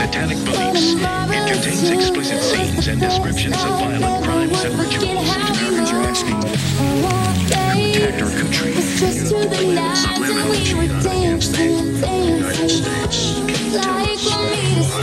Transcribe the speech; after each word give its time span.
satanic 0.00 0.38
beliefs. 0.44 0.94
It 0.96 1.44
contains 1.52 1.90
explicit 1.90 2.40
scenes 2.40 2.88
and 2.88 3.00
descriptions 3.00 3.56
of 3.56 3.70
violent 3.80 4.24
crimes 4.24 4.64
and 4.64 4.74
rituals. 4.78 5.28
Americans 5.28 5.90
are 5.92 6.02
asking 6.08 6.40
to 6.40 6.48
protect 6.48 8.22
our 8.22 8.30
country. 8.30 8.72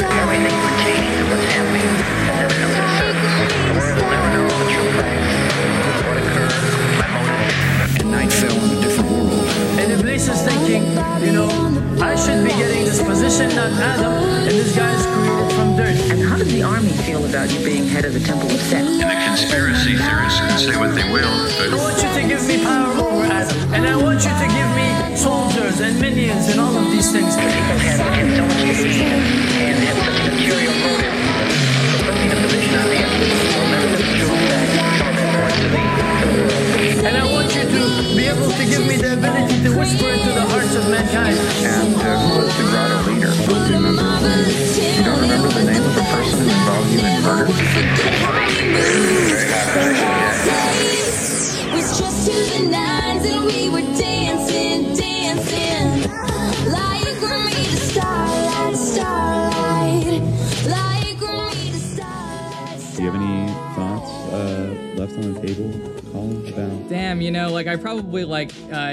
Everything 0.09 0.57
pertaining 0.65 1.13
to 1.13 1.23
what's 1.29 1.45
happening 1.53 1.89
has 1.93 2.27
never 2.27 2.49
come 2.57 2.73
to 2.73 2.81
the 2.81 2.97
surface. 2.97 3.37
The 3.53 3.73
world 3.77 3.95
will 3.97 4.09
never 4.09 4.29
know 4.33 4.47
the 4.49 4.65
true 4.73 4.91
facts. 4.97 5.37
What 6.07 6.17
occurred, 6.17 6.57
my 6.97 7.07
motive, 7.13 8.01
And 8.01 8.09
night 8.11 8.31
fell 8.33 8.57
in 8.65 8.69
a 8.77 8.81
different 8.81 9.09
world. 9.11 9.45
And 9.79 9.91
Iblis 9.91 10.27
is 10.27 10.41
thinking, 10.41 10.83
you 11.25 11.33
know, 11.33 11.66
I 11.99 12.15
should 12.15 12.43
be 12.43 12.51
getting 12.51 12.85
this 12.85 13.01
position, 13.01 13.49
not 13.55 13.71
Adam, 13.73 14.13
and 14.45 14.51
this 14.51 14.75
guy's 14.75 15.05
created 15.07 15.51
from 15.53 15.75
dirt. 15.75 15.97
And 16.11 16.21
how 16.21 16.37
does 16.37 16.51
the 16.51 16.61
army 16.61 16.91
feel 17.05 17.25
about 17.25 17.51
you 17.51 17.59
being 17.65 17.87
head 17.87 18.05
of 18.05 18.13
the 18.13 18.19
Temple 18.19 18.49
of 18.49 18.59
Set? 18.59 18.85
And 18.85 19.01
the 19.01 19.19
conspiracy 19.25 19.97
theorists 19.97 20.39
can 20.39 20.59
say 20.59 20.77
what 20.77 20.93
they 20.93 21.09
will, 21.11 21.25
I 21.25 21.69
but 21.69 21.79
want 21.79 21.97
you 21.97 22.09
to 22.21 22.27
give 22.27 22.47
me 22.47 22.63
power 22.63 22.93
over 22.93 23.25
Adam, 23.25 23.73
and 23.73 23.87
I 23.87 23.95
want 23.97 24.21
you 24.21 24.29
to 24.29 24.47
give 24.47 24.69
me 24.77 25.15
soldiers 25.17 25.79
and 25.81 25.99
minions 25.99 26.49
and 26.49 26.59
all 26.59 26.75
of 26.77 26.85
these 26.91 27.11
things. 27.11 27.35
People 27.35 27.77
have 27.81 27.97
so 27.97 28.05
much 28.05 28.77
greed 28.77 29.01
and 29.01 29.77
have 29.81 29.97
such 30.05 30.27
an 30.29 30.66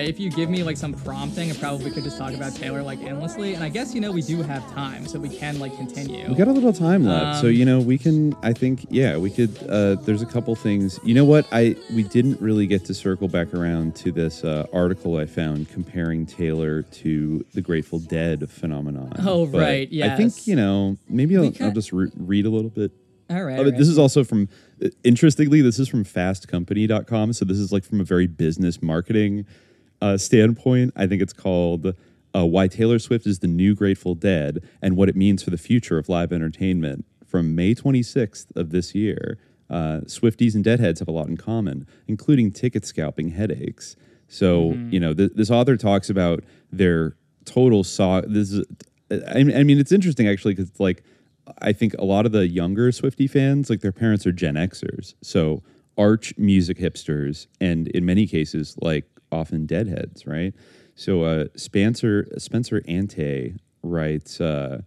if 0.08 0.20
you 0.20 0.30
give 0.30 0.48
me 0.50 0.62
like 0.62 0.76
some 0.76 0.92
prompting, 0.92 1.50
I 1.50 1.54
probably 1.54 1.90
could 1.90 2.04
just 2.04 2.18
talk 2.18 2.32
about 2.34 2.54
Taylor 2.54 2.82
like 2.82 3.00
endlessly. 3.02 3.54
And 3.54 3.62
I 3.64 3.68
guess 3.68 3.94
you 3.94 4.00
know 4.00 4.12
we 4.12 4.22
do 4.22 4.42
have 4.42 4.62
time, 4.72 5.06
so 5.06 5.18
we 5.18 5.28
can 5.28 5.58
like 5.58 5.76
continue. 5.76 6.28
We 6.28 6.34
got 6.34 6.48
a 6.48 6.52
little 6.52 6.72
time 6.72 7.04
left, 7.04 7.40
so 7.40 7.48
Um, 7.48 7.52
you 7.54 7.64
know 7.64 7.80
we 7.80 7.98
can. 7.98 8.34
I 8.42 8.52
think 8.52 8.86
yeah, 8.90 9.16
we 9.16 9.30
could. 9.30 9.50
Uh, 9.68 9.96
there's 9.96 10.22
a 10.22 10.26
couple 10.26 10.54
things. 10.54 10.98
You 11.04 11.14
know 11.14 11.24
what? 11.24 11.46
I 11.52 11.76
we 11.92 12.02
didn't 12.02 12.40
really 12.40 12.66
get 12.66 12.84
to 12.86 12.94
circle 12.94 13.28
back 13.28 13.52
around 13.54 13.94
to 13.96 14.12
this 14.12 14.44
uh, 14.44 14.66
article 14.72 15.16
I 15.16 15.26
found 15.26 15.68
comparing 15.70 16.26
Taylor 16.26 16.82
to 16.82 17.44
the 17.54 17.60
Grateful 17.60 17.98
Dead 17.98 18.48
phenomenon. 18.50 19.12
Oh, 19.20 19.46
But 19.46 19.58
right, 19.60 19.92
yeah. 19.92 20.12
I 20.14 20.16
think 20.16 20.46
you 20.46 20.56
know 20.56 20.96
maybe 21.08 21.36
I'll, 21.36 21.52
I'll 21.60 21.72
just 21.72 21.92
re- 21.92 22.10
read 22.16 22.46
a 22.46 22.50
little 22.50 22.70
bit. 22.70 22.92
All 23.30 23.42
right, 23.42 23.58
Uh, 23.58 23.64
but 23.64 23.78
This 23.78 23.88
is 23.88 23.96
also 23.96 24.22
from, 24.22 24.50
uh, 24.84 24.88
interestingly, 25.02 25.62
this 25.62 25.78
is 25.78 25.88
from 25.88 26.04
fastcompany.com. 26.04 27.32
So 27.32 27.46
this 27.46 27.56
is 27.58 27.72
like 27.72 27.82
from 27.82 28.00
a 28.00 28.04
very 28.04 28.26
business 28.26 28.82
marketing 28.82 29.46
uh, 30.04 30.16
standpoint. 30.18 30.92
I 30.96 31.06
think 31.06 31.22
it's 31.22 31.32
called 31.32 31.94
uh, 32.36 32.44
Why 32.46 32.68
Taylor 32.68 32.98
Swift 32.98 33.26
is 33.26 33.38
the 33.38 33.46
New 33.46 33.74
Grateful 33.74 34.14
Dead 34.14 34.62
and 34.82 34.96
What 34.96 35.08
It 35.08 35.16
Means 35.16 35.42
for 35.42 35.50
the 35.50 35.58
Future 35.58 35.98
of 35.98 36.08
Live 36.08 36.32
Entertainment 36.32 37.04
from 37.26 37.54
May 37.54 37.74
26th 37.74 38.54
of 38.56 38.70
this 38.70 38.94
year. 38.94 39.38
Uh, 39.70 40.00
Swifties 40.06 40.54
and 40.54 40.62
Deadheads 40.62 40.98
have 41.00 41.08
a 41.08 41.12
lot 41.12 41.26
in 41.26 41.36
common, 41.36 41.86
including 42.06 42.52
ticket 42.52 42.84
scalping 42.84 43.30
headaches. 43.30 43.96
So, 44.28 44.70
Mm-hmm. 44.72 44.92
you 44.92 45.00
know, 45.00 45.14
th- 45.14 45.32
this 45.34 45.50
author 45.50 45.76
talks 45.76 46.10
about 46.10 46.44
their 46.70 47.16
total 47.46 47.82
saw. 47.82 48.20
This 48.20 48.52
is, 48.52 48.64
I, 49.10 49.38
I 49.60 49.62
mean, 49.62 49.78
it's 49.78 49.92
interesting 49.92 50.28
actually 50.28 50.54
because 50.54 50.78
like, 50.78 51.02
I 51.60 51.72
think 51.72 51.94
a 51.98 52.04
lot 52.04 52.24
of 52.26 52.32
the 52.32 52.46
younger 52.48 52.90
Swifty 52.92 53.26
fans, 53.26 53.68
like 53.70 53.80
their 53.80 53.92
parents 53.92 54.26
are 54.26 54.32
Gen 54.32 54.54
Xers, 54.54 55.14
so 55.22 55.62
arch 55.96 56.34
music 56.38 56.78
hipsters, 56.78 57.46
and 57.60 57.88
in 57.88 58.04
many 58.04 58.26
cases, 58.26 58.76
like 58.80 59.04
often 59.34 59.66
deadheads, 59.66 60.26
right? 60.26 60.54
So 60.94 61.24
uh, 61.24 61.46
Spencer 61.56 62.26
Spencer 62.38 62.82
Ante 62.86 63.56
writes 63.82 64.40
uh, 64.40 64.82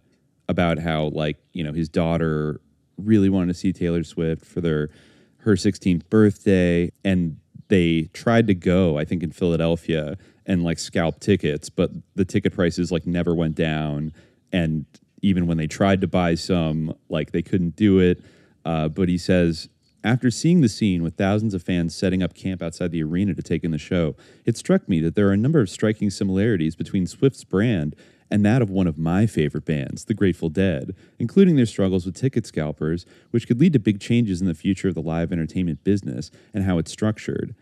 about 0.48 0.78
how 0.78 1.06
like 1.08 1.36
you 1.52 1.62
know 1.62 1.72
his 1.72 1.88
daughter 1.88 2.60
really 2.96 3.28
wanted 3.28 3.48
to 3.48 3.54
see 3.54 3.72
Taylor 3.72 4.02
Swift 4.04 4.44
for 4.44 4.60
their 4.60 4.90
her 5.38 5.54
16th 5.54 6.08
birthday, 6.10 6.90
and 7.04 7.38
they 7.68 8.02
tried 8.12 8.46
to 8.48 8.54
go, 8.54 8.98
I 8.98 9.04
think, 9.04 9.22
in 9.22 9.30
Philadelphia 9.30 10.16
and 10.46 10.64
like 10.64 10.78
scalp 10.78 11.20
tickets, 11.20 11.68
but 11.68 11.90
the 12.14 12.24
ticket 12.24 12.54
prices 12.54 12.90
like 12.90 13.06
never 13.06 13.34
went 13.34 13.54
down, 13.54 14.12
and 14.52 14.86
even 15.22 15.46
when 15.46 15.58
they 15.58 15.66
tried 15.66 16.00
to 16.00 16.06
buy 16.06 16.34
some, 16.34 16.94
like 17.08 17.32
they 17.32 17.42
couldn't 17.42 17.76
do 17.76 17.98
it. 17.98 18.22
Uh, 18.64 18.88
but 18.88 19.08
he 19.08 19.18
says, 19.18 19.68
after 20.04 20.30
seeing 20.30 20.60
the 20.60 20.68
scene 20.68 21.02
with 21.02 21.16
thousands 21.16 21.54
of 21.54 21.62
fans 21.62 21.94
setting 21.94 22.22
up 22.22 22.34
camp 22.34 22.62
outside 22.62 22.92
the 22.92 23.02
arena 23.02 23.34
to 23.34 23.42
take 23.42 23.64
in 23.64 23.72
the 23.72 23.78
show, 23.78 24.14
it 24.44 24.56
struck 24.56 24.88
me 24.88 25.00
that 25.00 25.14
there 25.14 25.28
are 25.28 25.32
a 25.32 25.36
number 25.36 25.60
of 25.60 25.68
striking 25.68 26.10
similarities 26.10 26.76
between 26.76 27.06
Swift's 27.06 27.44
brand 27.44 27.96
and 28.30 28.44
that 28.44 28.62
of 28.62 28.70
one 28.70 28.86
of 28.86 28.98
my 28.98 29.26
favorite 29.26 29.64
bands, 29.64 30.04
the 30.04 30.14
Grateful 30.14 30.50
Dead, 30.50 30.94
including 31.18 31.56
their 31.56 31.66
struggles 31.66 32.04
with 32.04 32.14
ticket 32.14 32.46
scalpers, 32.46 33.06
which 33.30 33.46
could 33.46 33.58
lead 33.58 33.72
to 33.72 33.78
big 33.78 34.00
changes 34.00 34.40
in 34.40 34.46
the 34.46 34.54
future 34.54 34.88
of 34.88 34.94
the 34.94 35.02
live 35.02 35.32
entertainment 35.32 35.82
business 35.82 36.30
and 36.52 36.64
how 36.64 36.78
it's 36.78 36.92
structured. 36.92 37.54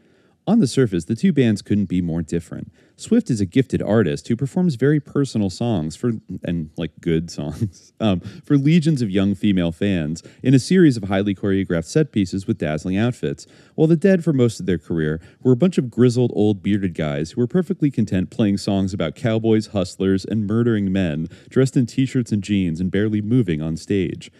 On 0.48 0.60
the 0.60 0.68
surface, 0.68 1.06
the 1.06 1.16
two 1.16 1.32
bands 1.32 1.60
couldn't 1.60 1.86
be 1.86 2.00
more 2.00 2.22
different. 2.22 2.70
Swift 2.94 3.30
is 3.30 3.40
a 3.40 3.46
gifted 3.46 3.82
artist 3.82 4.28
who 4.28 4.36
performs 4.36 4.76
very 4.76 5.00
personal 5.00 5.50
songs 5.50 5.96
for 5.96 6.12
and 6.44 6.70
like 6.76 6.92
good 7.00 7.30
songs 7.32 7.92
um, 7.98 8.20
for 8.20 8.56
legions 8.56 9.02
of 9.02 9.10
young 9.10 9.34
female 9.34 9.72
fans 9.72 10.22
in 10.44 10.54
a 10.54 10.60
series 10.60 10.96
of 10.96 11.04
highly 11.04 11.34
choreographed 11.34 11.86
set 11.86 12.12
pieces 12.12 12.46
with 12.46 12.58
dazzling 12.58 12.96
outfits. 12.96 13.46
While 13.74 13.88
the 13.88 13.96
Dead, 13.96 14.22
for 14.22 14.32
most 14.32 14.60
of 14.60 14.66
their 14.66 14.78
career, 14.78 15.20
were 15.42 15.52
a 15.52 15.56
bunch 15.56 15.78
of 15.78 15.90
grizzled 15.90 16.30
old 16.34 16.62
bearded 16.62 16.94
guys 16.94 17.32
who 17.32 17.40
were 17.40 17.48
perfectly 17.48 17.90
content 17.90 18.30
playing 18.30 18.58
songs 18.58 18.94
about 18.94 19.16
cowboys, 19.16 19.68
hustlers, 19.68 20.24
and 20.24 20.46
murdering 20.46 20.92
men 20.92 21.28
dressed 21.48 21.76
in 21.76 21.86
t-shirts 21.86 22.30
and 22.30 22.44
jeans 22.44 22.80
and 22.80 22.92
barely 22.92 23.20
moving 23.20 23.60
on 23.60 23.76
stage. 23.76 24.30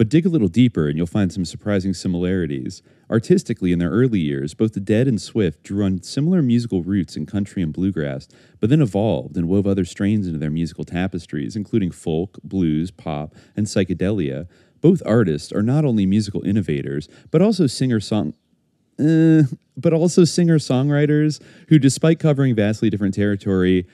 But 0.00 0.08
dig 0.08 0.24
a 0.24 0.30
little 0.30 0.48
deeper 0.48 0.88
and 0.88 0.96
you'll 0.96 1.06
find 1.06 1.30
some 1.30 1.44
surprising 1.44 1.92
similarities. 1.92 2.80
Artistically, 3.10 3.70
in 3.70 3.78
their 3.80 3.90
early 3.90 4.18
years, 4.18 4.54
both 4.54 4.72
the 4.72 4.80
Dead 4.80 5.06
and 5.06 5.20
Swift 5.20 5.62
drew 5.62 5.84
on 5.84 6.02
similar 6.02 6.40
musical 6.40 6.82
roots 6.82 7.16
in 7.18 7.26
country 7.26 7.62
and 7.62 7.70
bluegrass, 7.70 8.26
but 8.60 8.70
then 8.70 8.80
evolved 8.80 9.36
and 9.36 9.46
wove 9.46 9.66
other 9.66 9.84
strains 9.84 10.26
into 10.26 10.38
their 10.38 10.50
musical 10.50 10.84
tapestries, 10.84 11.54
including 11.54 11.90
folk, 11.90 12.38
blues, 12.42 12.90
pop, 12.90 13.34
and 13.54 13.66
psychedelia. 13.66 14.48
Both 14.80 15.02
artists 15.04 15.52
are 15.52 15.62
not 15.62 15.84
only 15.84 16.06
musical 16.06 16.46
innovators, 16.46 17.06
but 17.30 17.42
also 17.42 17.66
singer 17.66 18.00
song 18.00 18.32
uh, 18.98 19.42
but 19.76 19.92
also 19.92 20.24
singer 20.24 20.58
songwriters 20.58 21.42
who, 21.68 21.78
despite 21.78 22.18
covering 22.18 22.54
vastly 22.54 22.88
different 22.88 23.12
territory, 23.14 23.86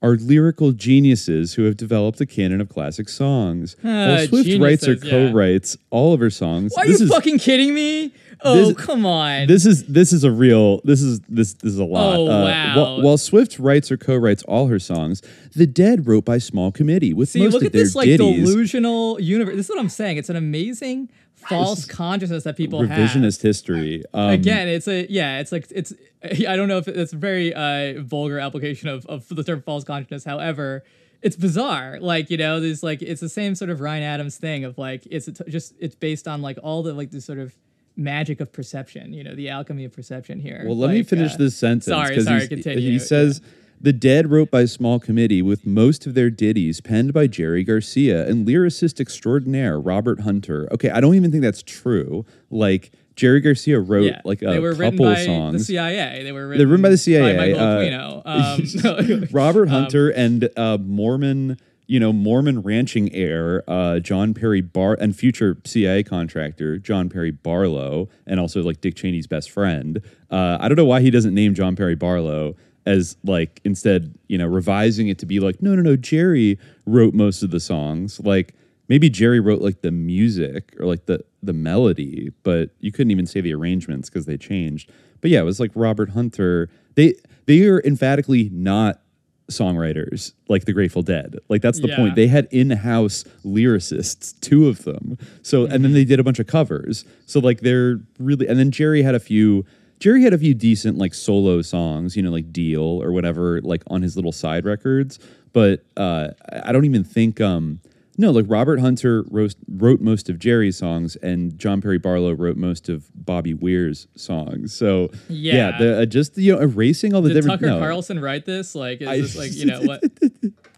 are 0.00 0.16
lyrical 0.16 0.72
geniuses 0.72 1.54
who 1.54 1.64
have 1.64 1.76
developed 1.76 2.20
a 2.20 2.26
canon 2.26 2.60
of 2.60 2.68
classic 2.68 3.08
songs. 3.08 3.76
While 3.82 4.22
ah, 4.22 4.26
Swift 4.26 4.60
writes 4.60 4.86
or 4.86 4.96
co-writes 4.96 5.76
all 5.90 6.12
of 6.12 6.20
her 6.20 6.30
songs. 6.30 6.72
Why 6.74 6.84
Are 6.84 6.86
this 6.86 7.00
you 7.00 7.06
is, 7.06 7.12
fucking 7.12 7.38
kidding 7.38 7.74
me? 7.74 8.12
Oh, 8.44 8.68
this- 8.72 8.76
come 8.86 9.04
on. 9.04 9.46
This 9.48 9.66
is 9.66 9.84
this 9.86 10.12
is 10.12 10.24
a 10.24 10.30
real 10.30 10.80
this 10.84 11.02
is 11.02 11.20
this 11.28 11.54
this 11.54 11.72
is 11.72 11.78
a 11.78 11.84
lot. 11.84 12.16
Oh, 12.16 12.24
Uh, 12.28 12.44
wow. 12.44 12.76
While, 12.76 13.02
while 13.02 13.18
Swift 13.18 13.58
writes 13.58 13.90
or 13.90 13.96
co-writes 13.96 14.42
all 14.44 14.68
her 14.68 14.78
songs, 14.78 15.22
The 15.56 15.66
Dead 15.66 16.06
wrote 16.06 16.24
by 16.24 16.38
small 16.38 16.70
committee 16.70 17.12
with 17.12 17.28
See, 17.30 17.40
most 17.42 17.52
look 17.54 17.62
of 17.62 17.66
at 17.66 17.72
their 17.72 17.84
this 17.84 17.94
like 17.94 18.06
ditties. 18.06 18.44
delusional 18.48 19.20
universe. 19.20 19.56
This 19.56 19.66
is 19.66 19.70
what 19.70 19.80
I'm 19.80 19.88
saying. 19.88 20.18
It's 20.18 20.28
an 20.28 20.36
amazing 20.36 21.10
false 21.34 21.84
consciousness 21.84 22.44
that 22.44 22.56
people 22.56 22.84
have. 22.84 22.98
revisionist 23.10 23.42
history. 23.42 24.02
Um, 24.12 24.30
Again, 24.30 24.68
it's 24.68 24.88
a 24.88 25.06
yeah. 25.10 25.40
It's 25.40 25.52
like 25.52 25.66
it's. 25.70 25.92
I 26.24 26.56
don't 26.56 26.68
know 26.68 26.78
if 26.78 26.88
it's 26.88 27.12
a 27.12 27.16
very 27.16 27.54
uh, 27.54 28.00
vulgar 28.02 28.38
application 28.40 28.88
of, 28.88 29.06
of 29.06 29.28
the 29.28 29.44
term 29.44 29.62
false 29.62 29.84
consciousness. 29.84 30.24
However, 30.24 30.82
it's 31.22 31.36
bizarre. 31.36 31.98
Like 32.00 32.28
you 32.30 32.36
know, 32.36 32.60
there's 32.60 32.82
like 32.82 33.02
it's 33.02 33.20
the 33.20 33.28
same 33.28 33.54
sort 33.54 33.70
of 33.70 33.80
Ryan 33.80 34.02
Adams 34.02 34.36
thing 34.36 34.64
of 34.64 34.78
like 34.78 35.06
it's 35.10 35.28
a 35.28 35.32
t- 35.32 35.44
just 35.48 35.74
it's 35.78 35.94
based 35.94 36.26
on 36.28 36.42
like 36.42 36.58
all 36.62 36.82
the 36.82 36.92
like 36.92 37.10
the 37.12 37.20
sort 37.20 37.38
of 37.38 37.54
magic 37.98 38.40
of 38.40 38.52
perception. 38.52 39.12
You 39.12 39.24
know, 39.24 39.34
the 39.34 39.48
alchemy 39.48 39.84
of 39.84 39.92
perception 39.92 40.38
here. 40.40 40.62
Well, 40.64 40.76
let 40.76 40.90
me 40.90 41.02
finish 41.02 41.34
uh, 41.34 41.38
this 41.38 41.56
sentence. 41.56 41.86
Sorry, 41.86 42.20
sorry. 42.20 42.48
Continue. 42.48 42.80
He 42.80 42.98
says, 42.98 43.42
The 43.80 43.92
Dead 43.92 44.30
wrote 44.30 44.50
by 44.50 44.64
small 44.64 44.98
committee 45.00 45.42
with 45.42 45.66
most 45.66 46.06
of 46.06 46.14
their 46.14 46.30
ditties 46.30 46.80
penned 46.80 47.12
by 47.12 47.26
Jerry 47.26 47.64
Garcia 47.64 48.26
and 48.26 48.46
lyricist 48.46 49.00
extraordinaire 49.00 49.78
Robert 49.78 50.20
Hunter. 50.20 50.68
Okay, 50.72 50.90
I 50.90 51.00
don't 51.00 51.16
even 51.16 51.30
think 51.30 51.42
that's 51.42 51.62
true. 51.62 52.24
Like, 52.50 52.92
Jerry 53.16 53.40
Garcia 53.40 53.80
wrote 53.80 54.04
yeah, 54.04 54.20
like 54.24 54.38
they 54.38 54.56
a 54.56 54.60
were 54.60 54.70
written 54.74 54.92
couple 54.92 55.06
by 55.12 55.26
son's. 55.26 55.54
the 55.54 55.64
CIA. 55.64 56.22
They 56.22 56.30
were 56.30 56.46
written, 56.46 56.58
They're 56.58 56.68
written 56.68 56.82
by 56.82 56.90
the 56.90 56.96
CIA. 56.96 57.36
By 57.36 57.48
Michael 57.48 58.22
uh. 58.24 58.98
Um, 59.10 59.28
Robert 59.32 59.68
Hunter 59.68 60.10
and 60.10 60.48
uh, 60.56 60.78
Mormon 60.80 61.58
you 61.88 61.98
know, 61.98 62.12
Mormon 62.12 62.60
ranching 62.60 63.12
heir 63.14 63.64
uh, 63.66 63.98
John 63.98 64.34
Perry 64.34 64.60
Bar 64.60 64.96
and 65.00 65.16
future 65.16 65.56
CIA 65.64 66.04
contractor 66.04 66.78
John 66.78 67.08
Perry 67.08 67.30
Barlow, 67.32 68.08
and 68.26 68.38
also 68.38 68.62
like 68.62 68.80
Dick 68.80 68.94
Cheney's 68.94 69.26
best 69.26 69.50
friend. 69.50 70.00
Uh, 70.30 70.58
I 70.60 70.68
don't 70.68 70.76
know 70.76 70.84
why 70.84 71.00
he 71.00 71.10
doesn't 71.10 71.34
name 71.34 71.54
John 71.54 71.74
Perry 71.74 71.96
Barlow 71.96 72.54
as 72.86 73.16
like 73.24 73.60
instead, 73.64 74.14
you 74.28 74.38
know, 74.38 74.46
revising 74.46 75.08
it 75.08 75.18
to 75.18 75.26
be 75.26 75.40
like, 75.40 75.62
no, 75.62 75.74
no, 75.74 75.82
no, 75.82 75.96
Jerry 75.96 76.58
wrote 76.86 77.14
most 77.14 77.42
of 77.42 77.50
the 77.50 77.60
songs. 77.60 78.20
Like 78.20 78.54
maybe 78.88 79.08
Jerry 79.08 79.40
wrote 79.40 79.62
like 79.62 79.80
the 79.80 79.90
music 79.90 80.74
or 80.78 80.86
like 80.86 81.06
the 81.06 81.24
the 81.42 81.54
melody, 81.54 82.30
but 82.42 82.70
you 82.80 82.92
couldn't 82.92 83.12
even 83.12 83.26
say 83.26 83.40
the 83.40 83.54
arrangements 83.54 84.10
because 84.10 84.26
they 84.26 84.36
changed. 84.36 84.90
But 85.22 85.30
yeah, 85.30 85.40
it 85.40 85.44
was 85.44 85.58
like 85.58 85.70
Robert 85.74 86.10
Hunter. 86.10 86.68
They 86.96 87.14
they 87.46 87.64
are 87.64 87.80
emphatically 87.80 88.50
not 88.52 89.00
songwriters 89.50 90.32
like 90.48 90.64
the 90.66 90.72
Grateful 90.72 91.02
Dead. 91.02 91.36
Like 91.48 91.62
that's 91.62 91.80
the 91.80 91.88
Yeah. 91.88 91.96
point. 91.96 92.14
They 92.16 92.26
had 92.26 92.48
in-house 92.50 93.24
lyricists, 93.44 94.38
two 94.40 94.68
of 94.68 94.84
them. 94.84 95.18
So 95.42 95.64
and 95.66 95.84
then 95.84 95.92
they 95.92 96.04
did 96.04 96.20
a 96.20 96.24
bunch 96.24 96.38
of 96.38 96.46
covers. 96.46 97.04
So 97.26 97.40
like 97.40 97.60
they're 97.60 98.00
really 98.18 98.46
and 98.46 98.58
then 98.58 98.70
Jerry 98.70 99.02
had 99.02 99.14
a 99.14 99.20
few 99.20 99.64
Jerry 100.00 100.22
had 100.22 100.32
a 100.32 100.38
few 100.38 100.54
decent 100.54 100.96
like 100.98 101.12
solo 101.14 101.60
songs, 101.62 102.16
you 102.16 102.22
know, 102.22 102.30
like 102.30 102.52
Deal 102.52 102.82
or 103.02 103.10
whatever, 103.12 103.60
like 103.62 103.82
on 103.88 104.02
his 104.02 104.14
little 104.16 104.32
side 104.32 104.64
records. 104.64 105.18
But 105.52 105.84
uh 105.96 106.28
I 106.52 106.68
I 106.68 106.72
don't 106.72 106.84
even 106.84 107.04
think 107.04 107.40
um 107.40 107.80
no, 108.18 108.30
like 108.32 108.44
Robert 108.48 108.80
Hunter 108.80 109.24
wrote, 109.30 109.54
wrote 109.68 110.00
most 110.00 110.28
of 110.28 110.38
Jerry's 110.38 110.76
songs, 110.76 111.16
and 111.16 111.56
John 111.58 111.80
Perry 111.80 111.98
Barlow 111.98 112.32
wrote 112.32 112.56
most 112.56 112.88
of 112.88 113.08
Bobby 113.14 113.54
Weir's 113.54 114.08
songs. 114.16 114.74
So 114.74 115.10
yeah, 115.28 115.54
Yeah. 115.70 115.78
the, 115.78 116.02
uh, 116.02 116.06
just 116.06 116.36
you 116.36 116.52
know 116.54 116.60
erasing 116.60 117.14
all 117.14 117.22
the 117.22 117.28
different. 117.32 117.60
Did 117.60 117.66
different. 117.66 117.70
Tucker 117.72 117.80
no. 117.80 117.86
Carlson 117.86 118.20
write 118.20 118.44
this? 118.44 118.74
Like, 118.74 119.00
is 119.00 119.08
I- 119.08 119.18
this 119.20 119.36
like 119.36 119.52
you 119.54 119.66
know 119.66 119.80
what? 119.82 120.02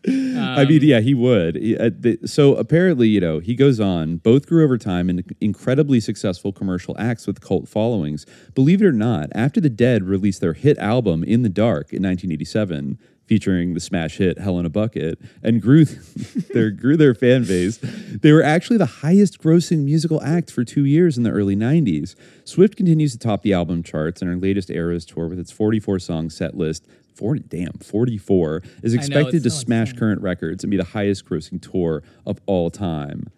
I 0.06 0.64
mean, 0.64 0.80
yeah, 0.82 1.00
he 1.00 1.12
would. 1.14 1.56
He- 1.56 1.76
uh, 1.76 1.90
the- 1.98 2.18
so 2.24 2.54
apparently, 2.56 3.08
you 3.08 3.20
know, 3.20 3.38
he 3.38 3.54
goes 3.54 3.80
on. 3.80 4.16
Both 4.16 4.46
grew 4.46 4.64
over 4.64 4.78
time 4.78 5.10
in 5.10 5.24
incredibly 5.40 6.00
successful 6.00 6.52
commercial 6.52 6.96
acts 6.98 7.26
with 7.26 7.40
cult 7.40 7.68
followings. 7.68 8.24
Believe 8.54 8.80
it 8.82 8.86
or 8.86 8.92
not, 8.92 9.28
after 9.34 9.60
the 9.60 9.68
Dead 9.70 10.04
released 10.04 10.40
their 10.40 10.54
hit 10.54 10.78
album 10.78 11.22
"In 11.24 11.42
the 11.42 11.48
Dark" 11.50 11.92
in 11.92 12.02
1987, 12.02 12.98
featuring 13.30 13.74
the 13.74 13.80
smash 13.80 14.16
hit 14.16 14.40
"Hell 14.40 14.58
in 14.58 14.66
a 14.66 14.68
Bucket," 14.68 15.20
and 15.40 15.62
grew 15.62 15.84
their 16.52 16.70
grew 16.70 16.96
their 16.96 17.14
fan 17.14 17.44
base, 17.44 17.78
they 17.78 18.32
were 18.32 18.42
actually 18.42 18.76
the 18.76 18.86
highest-grossing 18.86 19.84
musical 19.84 20.20
act 20.20 20.50
for 20.50 20.64
two 20.64 20.84
years 20.84 21.16
in 21.16 21.22
the 21.22 21.30
early 21.30 21.54
90s. 21.54 22.16
Swift 22.44 22.76
continues 22.76 23.12
to 23.12 23.18
top 23.18 23.42
the 23.42 23.52
album 23.52 23.84
charts, 23.84 24.20
and 24.20 24.28
her 24.28 24.36
latest 24.36 24.68
Eras 24.68 25.04
tour 25.04 25.28
with 25.28 25.38
its 25.38 25.52
44-song 25.52 26.28
set 26.28 26.56
list. 26.56 26.86
40, 27.14 27.44
damn, 27.48 27.72
44 27.74 28.62
is 28.82 28.94
expected 28.94 29.34
it's 29.34 29.44
to 29.44 29.50
smash 29.50 29.92
current 29.92 30.22
records 30.22 30.64
and 30.64 30.70
be 30.70 30.78
the 30.78 30.84
highest 30.84 31.26
grossing 31.26 31.60
tour 31.60 32.02
of 32.24 32.40
all 32.46 32.70
time. 32.70 33.28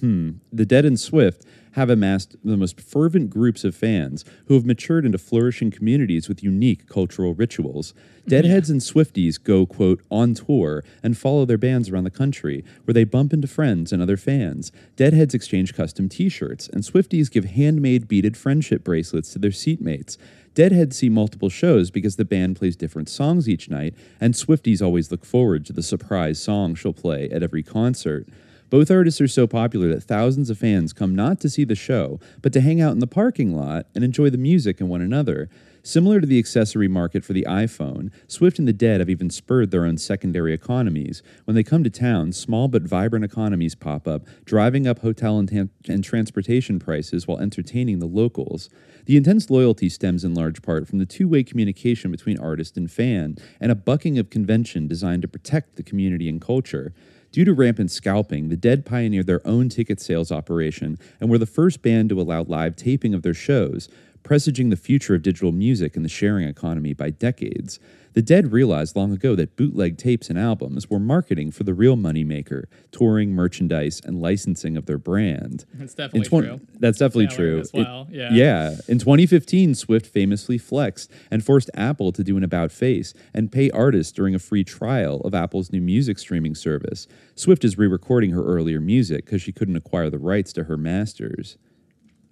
Hmm. 0.00 0.30
The 0.52 0.66
Dead 0.66 0.84
and 0.84 0.98
Swift 0.98 1.46
have 1.78 1.90
amassed 1.90 2.34
the 2.44 2.56
most 2.56 2.80
fervent 2.80 3.30
groups 3.30 3.62
of 3.62 3.72
fans 3.72 4.24
who 4.46 4.54
have 4.54 4.66
matured 4.66 5.06
into 5.06 5.16
flourishing 5.16 5.70
communities 5.70 6.28
with 6.28 6.42
unique 6.42 6.88
cultural 6.88 7.34
rituals. 7.34 7.94
Deadheads 8.26 8.68
and 8.68 8.80
Swifties 8.80 9.42
go, 9.42 9.64
quote, 9.64 10.02
on 10.10 10.34
tour 10.34 10.82
and 11.04 11.16
follow 11.16 11.44
their 11.44 11.56
bands 11.56 11.88
around 11.88 12.02
the 12.02 12.10
country, 12.10 12.64
where 12.84 12.92
they 12.92 13.04
bump 13.04 13.32
into 13.32 13.46
friends 13.46 13.92
and 13.92 14.02
other 14.02 14.16
fans. 14.16 14.72
Deadheads 14.96 15.34
exchange 15.34 15.72
custom 15.72 16.08
t 16.08 16.28
shirts, 16.28 16.68
and 16.68 16.82
Swifties 16.82 17.30
give 17.30 17.44
handmade 17.44 18.08
beaded 18.08 18.36
friendship 18.36 18.82
bracelets 18.82 19.32
to 19.32 19.38
their 19.38 19.52
seatmates. 19.52 20.18
Deadheads 20.54 20.96
see 20.96 21.08
multiple 21.08 21.48
shows 21.48 21.92
because 21.92 22.16
the 22.16 22.24
band 22.24 22.56
plays 22.56 22.74
different 22.74 23.08
songs 23.08 23.48
each 23.48 23.70
night, 23.70 23.94
and 24.20 24.34
Swifties 24.34 24.82
always 24.82 25.12
look 25.12 25.24
forward 25.24 25.64
to 25.66 25.72
the 25.72 25.84
surprise 25.84 26.42
song 26.42 26.74
she'll 26.74 26.92
play 26.92 27.30
at 27.30 27.44
every 27.44 27.62
concert. 27.62 28.26
Both 28.70 28.90
artists 28.90 29.20
are 29.20 29.28
so 29.28 29.46
popular 29.46 29.88
that 29.88 30.02
thousands 30.02 30.50
of 30.50 30.58
fans 30.58 30.92
come 30.92 31.14
not 31.14 31.40
to 31.40 31.48
see 31.48 31.64
the 31.64 31.74
show, 31.74 32.20
but 32.42 32.52
to 32.52 32.60
hang 32.60 32.82
out 32.82 32.92
in 32.92 32.98
the 32.98 33.06
parking 33.06 33.56
lot 33.56 33.86
and 33.94 34.04
enjoy 34.04 34.28
the 34.28 34.36
music 34.36 34.80
and 34.80 34.90
one 34.90 35.00
another. 35.00 35.48
Similar 35.82 36.20
to 36.20 36.26
the 36.26 36.38
accessory 36.38 36.86
market 36.86 37.24
for 37.24 37.32
the 37.32 37.46
iPhone, 37.48 38.10
Swift 38.26 38.58
and 38.58 38.68
the 38.68 38.74
Dead 38.74 39.00
have 39.00 39.08
even 39.08 39.30
spurred 39.30 39.70
their 39.70 39.86
own 39.86 39.96
secondary 39.96 40.52
economies. 40.52 41.22
When 41.46 41.54
they 41.54 41.62
come 41.62 41.82
to 41.82 41.88
town, 41.88 42.32
small 42.32 42.68
but 42.68 42.82
vibrant 42.82 43.24
economies 43.24 43.74
pop 43.74 44.06
up, 44.06 44.26
driving 44.44 44.86
up 44.86 44.98
hotel 44.98 45.38
and, 45.38 45.48
tan- 45.48 45.70
and 45.88 46.04
transportation 46.04 46.78
prices 46.78 47.26
while 47.26 47.38
entertaining 47.38 48.00
the 48.00 48.06
locals. 48.06 48.68
The 49.06 49.16
intense 49.16 49.48
loyalty 49.48 49.88
stems 49.88 50.24
in 50.24 50.34
large 50.34 50.60
part 50.60 50.86
from 50.86 50.98
the 50.98 51.06
two 51.06 51.26
way 51.26 51.42
communication 51.42 52.10
between 52.10 52.38
artist 52.38 52.76
and 52.76 52.90
fan, 52.90 53.36
and 53.58 53.72
a 53.72 53.76
bucking 53.76 54.18
of 54.18 54.28
convention 54.28 54.88
designed 54.88 55.22
to 55.22 55.28
protect 55.28 55.76
the 55.76 55.82
community 55.82 56.28
and 56.28 56.38
culture. 56.38 56.92
Due 57.30 57.44
to 57.44 57.52
rampant 57.52 57.90
scalping, 57.90 58.48
the 58.48 58.56
Dead 58.56 58.86
pioneered 58.86 59.26
their 59.26 59.46
own 59.46 59.68
ticket 59.68 60.00
sales 60.00 60.32
operation 60.32 60.98
and 61.20 61.28
were 61.28 61.38
the 61.38 61.46
first 61.46 61.82
band 61.82 62.08
to 62.08 62.20
allow 62.20 62.42
live 62.42 62.74
taping 62.74 63.12
of 63.12 63.22
their 63.22 63.34
shows, 63.34 63.88
presaging 64.22 64.70
the 64.70 64.76
future 64.76 65.14
of 65.14 65.22
digital 65.22 65.52
music 65.52 65.94
and 65.94 66.04
the 66.04 66.08
sharing 66.08 66.48
economy 66.48 66.94
by 66.94 67.10
decades. 67.10 67.78
The 68.18 68.22
Dead 68.22 68.50
realized 68.50 68.96
long 68.96 69.12
ago 69.12 69.36
that 69.36 69.54
bootleg 69.54 69.96
tapes 69.96 70.28
and 70.28 70.36
albums 70.36 70.90
were 70.90 70.98
marketing 70.98 71.52
for 71.52 71.62
the 71.62 71.72
real 71.72 71.94
moneymaker, 71.94 72.64
touring, 72.90 73.30
merchandise, 73.30 74.00
and 74.04 74.20
licensing 74.20 74.76
of 74.76 74.86
their 74.86 74.98
brand. 74.98 75.64
That's 75.72 75.94
definitely 75.94 76.28
true. 76.28 76.60
That's 76.80 76.98
definitely 76.98 77.28
true. 77.28 77.62
well, 77.72 78.08
yeah. 78.10 78.30
Yeah. 78.32 78.70
In 78.88 78.98
2015, 78.98 79.76
Swift 79.76 80.04
famously 80.04 80.58
flexed 80.58 81.12
and 81.30 81.44
forced 81.44 81.70
Apple 81.74 82.10
to 82.10 82.24
do 82.24 82.36
an 82.36 82.42
about 82.42 82.72
face 82.72 83.14
and 83.32 83.52
pay 83.52 83.70
artists 83.70 84.12
during 84.12 84.34
a 84.34 84.40
free 84.40 84.64
trial 84.64 85.20
of 85.20 85.32
Apple's 85.32 85.70
new 85.70 85.80
music 85.80 86.18
streaming 86.18 86.56
service. 86.56 87.06
Swift 87.36 87.64
is 87.64 87.78
re-recording 87.78 88.32
her 88.32 88.44
earlier 88.44 88.80
music 88.80 89.26
because 89.26 89.42
she 89.42 89.52
couldn't 89.52 89.76
acquire 89.76 90.10
the 90.10 90.18
rights 90.18 90.52
to 90.54 90.64
her 90.64 90.76
masters. 90.76 91.56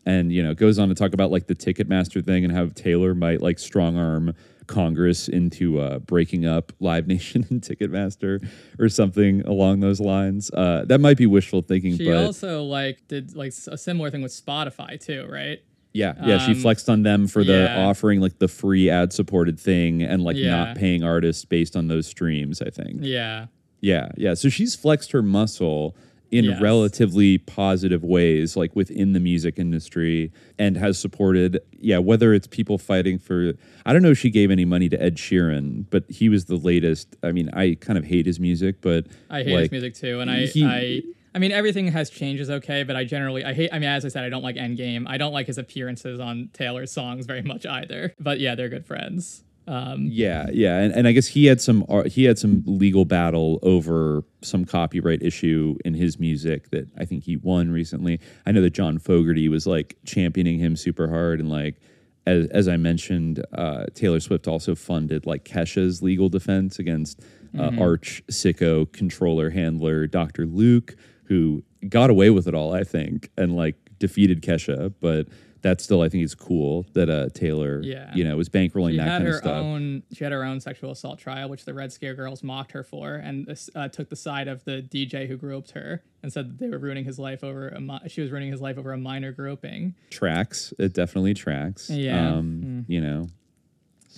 And 0.04 0.32
you 0.32 0.42
know, 0.42 0.52
goes 0.52 0.80
on 0.80 0.88
to 0.88 0.96
talk 0.96 1.14
about 1.14 1.30
like 1.30 1.46
the 1.46 1.54
Ticketmaster 1.54 2.24
thing 2.24 2.44
and 2.44 2.52
how 2.52 2.70
Taylor 2.74 3.14
might 3.14 3.40
like 3.40 3.60
strong 3.60 3.96
arm 3.96 4.34
Congress 4.66 5.28
into 5.28 5.78
uh, 5.80 5.98
breaking 6.00 6.46
up 6.46 6.72
Live 6.80 7.06
Nation 7.06 7.46
and 7.50 7.60
Ticketmaster 7.62 8.46
or 8.78 8.88
something 8.88 9.42
along 9.42 9.80
those 9.80 10.00
lines. 10.00 10.50
Uh, 10.52 10.84
that 10.86 11.00
might 11.00 11.16
be 11.16 11.26
wishful 11.26 11.62
thinking, 11.62 11.96
She 11.96 12.06
but 12.06 12.16
also 12.16 12.62
like 12.64 13.06
did 13.08 13.34
like 13.36 13.52
a 13.68 13.76
similar 13.78 14.10
thing 14.10 14.22
with 14.22 14.32
Spotify 14.32 15.00
too, 15.00 15.26
right? 15.30 15.60
Yeah, 15.92 16.12
yeah, 16.26 16.38
she 16.38 16.52
Um, 16.52 16.58
flexed 16.58 16.90
on 16.90 17.04
them 17.04 17.26
for 17.26 17.42
the 17.42 17.52
yeah. 17.74 17.86
offering 17.86 18.20
like 18.20 18.38
the 18.38 18.48
free 18.48 18.90
ad 18.90 19.14
supported 19.14 19.58
thing 19.58 20.02
and 20.02 20.22
like 20.22 20.36
Yeah. 20.36 20.50
not 20.50 20.76
paying 20.76 21.02
artists 21.02 21.44
based 21.46 21.74
on 21.74 21.88
those 21.88 22.06
streams, 22.06 22.60
I 22.60 22.68
think. 22.68 22.98
Yeah. 23.02 23.46
Yeah, 23.80 24.08
yeah. 24.16 24.34
So 24.34 24.48
she's 24.50 24.74
flexed 24.74 25.12
her 25.12 25.22
muscle 25.22 25.96
in 26.30 26.44
Yes. 26.46 26.60
relatively 26.60 27.38
positive 27.38 28.02
ways, 28.02 28.56
like 28.56 28.74
within 28.74 29.12
the 29.12 29.20
music 29.20 29.58
industry, 29.58 30.32
and 30.58 30.76
has 30.76 30.98
supported, 30.98 31.58
yeah, 31.78 31.98
whether 31.98 32.34
it's 32.34 32.46
people 32.46 32.78
fighting 32.78 33.18
for, 33.18 33.52
I 33.84 33.92
don't 33.92 34.02
know 34.02 34.10
if 34.10 34.18
she 34.18 34.30
gave 34.30 34.50
any 34.50 34.64
money 34.64 34.88
to 34.88 35.00
Ed 35.02 35.16
Sheeran, 35.16 35.86
but 35.90 36.04
he 36.10 36.28
was 36.28 36.46
the 36.46 36.56
latest. 36.56 37.16
I 37.22 37.32
mean, 37.32 37.48
I 37.52 37.76
kind 37.80 37.98
of 37.98 38.04
hate 38.04 38.26
his 38.26 38.40
music, 38.40 38.80
but 38.80 39.06
I 39.30 39.42
hate 39.42 39.52
like, 39.52 39.60
his 39.62 39.70
music 39.70 39.94
too, 39.94 40.20
and 40.20 40.30
I, 40.30 40.46
he- 40.46 40.64
I, 40.64 41.02
I 41.34 41.38
mean, 41.38 41.52
everything 41.52 41.88
has 41.88 42.08
changes, 42.08 42.48
okay, 42.48 42.82
but 42.82 42.96
I 42.96 43.04
generally, 43.04 43.44
I 43.44 43.52
hate. 43.52 43.68
I 43.70 43.78
mean, 43.78 43.90
as 43.90 44.04
I 44.06 44.08
said, 44.08 44.24
I 44.24 44.30
don't 44.30 44.42
like 44.42 44.56
Endgame. 44.56 45.04
I 45.06 45.18
don't 45.18 45.34
like 45.34 45.46
his 45.48 45.58
appearances 45.58 46.18
on 46.18 46.48
Taylor's 46.54 46.90
songs 46.90 47.26
very 47.26 47.42
much 47.42 47.66
either. 47.66 48.14
But 48.18 48.40
yeah, 48.40 48.54
they're 48.54 48.70
good 48.70 48.86
friends. 48.86 49.44
Um, 49.66 50.06
Yeah, 50.10 50.46
yeah, 50.52 50.78
and, 50.78 50.92
and 50.92 51.08
I 51.08 51.12
guess 51.12 51.26
he 51.26 51.46
had 51.46 51.60
some 51.60 51.84
he 52.06 52.24
had 52.24 52.38
some 52.38 52.62
legal 52.66 53.04
battle 53.04 53.58
over 53.62 54.22
some 54.42 54.64
copyright 54.64 55.22
issue 55.22 55.76
in 55.84 55.94
his 55.94 56.20
music 56.20 56.70
that 56.70 56.88
I 56.96 57.04
think 57.04 57.24
he 57.24 57.36
won 57.36 57.70
recently. 57.70 58.20
I 58.46 58.52
know 58.52 58.60
that 58.62 58.70
John 58.74 58.98
Fogerty 58.98 59.48
was 59.48 59.66
like 59.66 59.96
championing 60.04 60.58
him 60.58 60.76
super 60.76 61.08
hard, 61.08 61.40
and 61.40 61.50
like 61.50 61.80
as 62.26 62.46
as 62.48 62.68
I 62.68 62.76
mentioned, 62.76 63.44
uh, 63.52 63.86
Taylor 63.94 64.20
Swift 64.20 64.46
also 64.46 64.74
funded 64.74 65.26
like 65.26 65.44
Kesha's 65.44 66.02
legal 66.02 66.28
defense 66.28 66.78
against 66.78 67.20
uh, 67.58 67.72
arch 67.80 68.22
sicko 68.30 68.90
controller 68.92 69.50
handler 69.50 70.06
Dr. 70.06 70.46
Luke, 70.46 70.94
who 71.24 71.64
got 71.88 72.10
away 72.10 72.30
with 72.30 72.46
it 72.46 72.54
all, 72.54 72.72
I 72.74 72.84
think, 72.84 73.30
and 73.36 73.56
like 73.56 73.76
defeated 73.98 74.42
Kesha, 74.42 74.94
but. 75.00 75.26
That 75.66 75.80
still, 75.80 76.00
I 76.02 76.08
think, 76.08 76.22
is 76.22 76.32
cool 76.36 76.86
that 76.92 77.10
uh, 77.10 77.28
Taylor, 77.34 77.80
Yeah. 77.82 78.14
you 78.14 78.22
know, 78.22 78.36
was 78.36 78.48
bankrolling 78.48 78.92
she 78.92 78.98
that 78.98 79.02
had 79.08 79.10
kind 79.18 79.26
of 79.26 79.32
her 79.34 79.38
stuff. 79.40 79.56
own. 79.64 80.02
She 80.12 80.22
had 80.22 80.32
her 80.32 80.44
own 80.44 80.60
sexual 80.60 80.92
assault 80.92 81.18
trial, 81.18 81.48
which 81.48 81.64
the 81.64 81.74
Red 81.74 81.92
Scare 81.92 82.14
Girls 82.14 82.44
mocked 82.44 82.70
her 82.70 82.84
for, 82.84 83.16
and 83.16 83.44
this, 83.46 83.68
uh, 83.74 83.88
took 83.88 84.08
the 84.08 84.14
side 84.14 84.46
of 84.46 84.62
the 84.64 84.80
DJ 84.80 85.26
who 85.26 85.36
groped 85.36 85.72
her 85.72 86.04
and 86.22 86.32
said 86.32 86.50
that 86.50 86.58
they 86.58 86.68
were 86.68 86.78
ruining 86.78 87.04
his 87.04 87.18
life 87.18 87.42
over. 87.42 87.68
A 87.70 87.80
mi- 87.80 87.98
she 88.06 88.20
was 88.20 88.30
ruining 88.30 88.52
his 88.52 88.60
life 88.60 88.78
over 88.78 88.92
a 88.92 88.96
minor 88.96 89.32
groping. 89.32 89.94
tracks. 90.10 90.72
It 90.78 90.92
definitely 90.92 91.34
tracks. 91.34 91.90
Yeah. 91.90 92.36
Um, 92.36 92.84
You 92.86 93.00
know. 93.00 93.26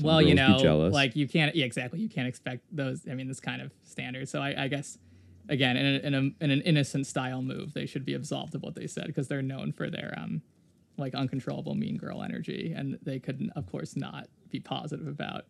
well, 0.03 0.21
you 0.21 0.35
know, 0.35 0.59
like 0.93 1.17
you 1.17 1.27
can't. 1.27 1.57
Yeah, 1.57 1.65
exactly. 1.65 1.99
You 2.01 2.11
can't 2.11 2.29
expect 2.29 2.63
those. 2.71 3.07
I 3.11 3.15
mean, 3.15 3.27
this 3.27 3.41
kind 3.41 3.63
of 3.63 3.73
standard. 3.85 4.29
So 4.29 4.43
I, 4.43 4.65
I 4.65 4.69
guess, 4.69 4.99
again, 5.49 5.79
in, 5.79 5.87
a, 5.87 5.99
in, 6.07 6.15
a, 6.15 6.45
in 6.45 6.51
an 6.51 6.61
innocent 6.61 7.07
style 7.07 7.41
move, 7.41 7.73
they 7.73 7.87
should 7.87 8.05
be 8.05 8.13
absolved 8.13 8.55
of 8.55 8.63
what 8.63 8.75
they 8.75 8.87
said 8.87 9.07
because 9.07 9.29
they're 9.29 9.41
known 9.41 9.73
for 9.73 9.89
their 9.89 10.15
um, 10.19 10.43
like 10.99 11.15
uncontrollable 11.15 11.75
mean 11.75 11.97
girl 11.97 12.23
energy, 12.23 12.73
and 12.77 12.99
they 13.03 13.19
couldn't, 13.19 13.51
of 13.57 13.67
course, 13.67 13.97
not 13.97 14.29
be 14.51 14.61
positive 14.61 15.07
about 15.07 15.45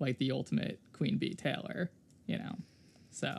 like 0.00 0.18
the 0.18 0.30
ultimate 0.32 0.80
Queen 0.92 1.16
Bee 1.18 1.34
Taylor. 1.34 1.90
You 2.26 2.38
know, 2.38 2.54
so 3.10 3.36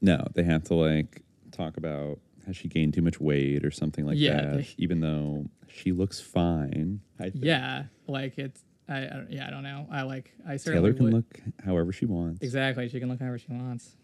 No, 0.00 0.26
they 0.34 0.42
have 0.42 0.64
to 0.64 0.74
like 0.74 1.22
talk 1.52 1.76
about 1.76 2.18
has 2.46 2.56
she 2.56 2.68
gained 2.68 2.94
too 2.94 3.02
much 3.02 3.20
weight 3.20 3.64
or 3.64 3.70
something 3.70 4.04
like 4.06 4.16
Yeah, 4.18 4.40
that. 4.42 4.56
they- 4.58 4.68
even 4.78 5.00
though 5.00 5.46
she 5.68 5.92
looks 5.92 6.20
fine. 6.20 7.00
I 7.18 7.30
think. 7.30 7.44
Yeah, 7.44 7.84
like 8.08 8.38
it's. 8.38 8.62
I, 8.88 8.98
I 8.98 9.24
yeah, 9.30 9.46
I 9.48 9.50
don't 9.50 9.64
know. 9.64 9.86
I 9.90 10.02
like. 10.02 10.32
I 10.46 10.56
certainly 10.56 10.88
Taylor 10.90 10.94
can 10.94 11.04
would. 11.06 11.12
look 11.14 11.40
however 11.64 11.92
she 11.92 12.06
wants. 12.06 12.40
exactly. 12.42 12.88
She 12.88 13.00
can 13.00 13.08
look 13.08 13.18
however 13.20 13.38
she 13.38 13.50
wants. 13.52 13.96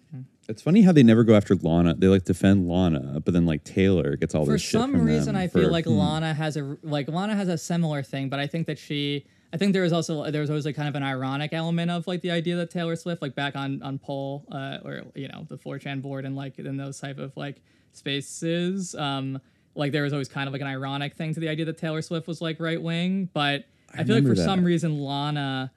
It's 0.48 0.60
funny 0.60 0.82
how 0.82 0.92
they 0.92 1.02
never 1.02 1.24
go 1.24 1.34
after 1.34 1.54
Lana. 1.54 1.94
They 1.94 2.08
like 2.08 2.24
defend 2.24 2.68
Lana, 2.68 3.20
but 3.20 3.32
then 3.32 3.46
like 3.46 3.64
Taylor 3.64 4.16
gets 4.16 4.34
all 4.34 4.44
for 4.44 4.52
this 4.52 4.62
shit 4.62 4.82
some 4.92 5.04
reason 5.04 5.36
i 5.36 5.46
for- 5.46 5.60
feel 5.60 5.70
like 5.70 5.84
hmm. 5.84 5.92
lana 5.92 6.34
has 6.34 6.56
a 6.56 6.76
like 6.82 7.08
lana 7.08 7.34
has 7.34 7.48
a 7.48 7.58
similar 7.58 8.02
thing 8.02 8.28
but 8.28 8.38
i 8.38 8.46
think 8.46 8.66
that 8.66 8.78
she 8.78 9.24
i 9.52 9.56
think 9.56 9.72
there 9.72 9.82
was 9.82 9.92
also 9.92 10.30
there 10.30 10.40
was 10.40 10.50
always 10.50 10.64
like 10.64 10.76
kind 10.76 10.88
of 10.88 10.94
an 10.94 11.02
ironic 11.02 11.52
element 11.52 11.90
of 11.90 12.06
like 12.06 12.20
the 12.22 12.30
idea 12.30 12.56
that 12.56 12.70
taylor 12.70 12.96
swift 12.96 13.22
like 13.22 13.34
back 13.34 13.56
on 13.56 13.82
on 13.82 13.98
/pol/ 13.98 14.44
uh 14.52 14.78
or 14.84 15.02
you 15.14 15.28
know 15.28 15.46
the 15.48 15.56
4chan 15.56 16.02
board 16.02 16.24
and 16.24 16.36
like 16.36 16.58
in 16.58 16.76
those 16.76 16.98
type 16.98 17.18
of 17.18 17.36
like 17.36 17.62
spaces 17.92 18.94
um 18.94 19.40
like 19.74 19.92
there 19.92 20.02
was 20.02 20.12
always 20.12 20.28
kind 20.28 20.46
of 20.46 20.52
like 20.52 20.62
an 20.62 20.68
ironic 20.68 21.14
thing 21.14 21.32
to 21.34 21.40
the 21.40 21.48
idea 21.48 21.64
that 21.64 21.78
taylor 21.78 22.02
swift 22.02 22.26
was 22.26 22.40
like 22.40 22.60
right 22.60 22.82
wing 22.82 23.28
but 23.32 23.64
i, 23.94 24.04
feel 24.04 24.16
like 24.16 24.24
for 24.24 24.30
remember 24.30 24.36
some 24.36 24.64
reason 24.64 24.98
lana 24.98 25.70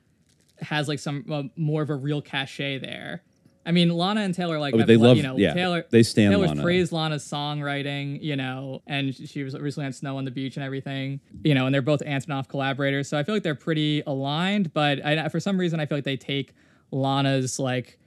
has 0.61 0.87
like 0.87 0.99
some 0.99 1.25
uh, 1.31 1.43
more 1.55 1.81
of 1.81 1.89
a 1.89 1.95
real 1.95 2.21
cachet 2.21 2.77
there 2.77 3.23
I 3.65 3.71
mean, 3.71 3.89
Lana 3.89 4.21
and 4.21 4.33
Taylor 4.33 4.59
like 4.59 4.73
Oh, 4.75 4.79
have, 4.79 4.87
they 4.87 4.95
love- 4.97 5.17
you 5.17 5.23
know 5.23 5.37
yeah, 5.37 5.53
Taylor. 5.53 5.85
they 5.89 6.03
stand 6.03 6.31
Taylor's 6.33 6.49
Lana. 6.49 6.61
praised 6.63 6.91
Lana's 6.91 7.23
songwriting, 7.23 8.21
you 8.21 8.35
know, 8.35 8.81
and 8.85 9.13
she 9.15 9.43
was 9.43 9.57
recently 9.57 9.87
on 9.87 9.93
Snow 9.93 10.17
on 10.17 10.25
the 10.25 10.31
Beach 10.31 10.55
and 10.55 10.63
everything, 10.63 11.19
you 11.43 11.55
know, 11.55 11.65
and 11.65 11.73
they're 11.73 11.81
both 11.81 12.01
Antonoff 12.01 12.47
collaborators. 12.47 13.09
So 13.09 13.17
I 13.17 13.23
feel 13.23 13.35
like 13.35 13.43
they're 13.43 13.55
pretty 13.55 14.03
aligned, 14.05 14.73
but 14.73 15.03
I, 15.05 15.27
for 15.29 15.39
some 15.39 15.57
reason 15.59 15.79
I 15.79 15.85
feel 15.85 15.97
like 15.97 16.05
they 16.05 16.17
take 16.17 16.53
Lana's 16.91 17.57
like 17.59 17.97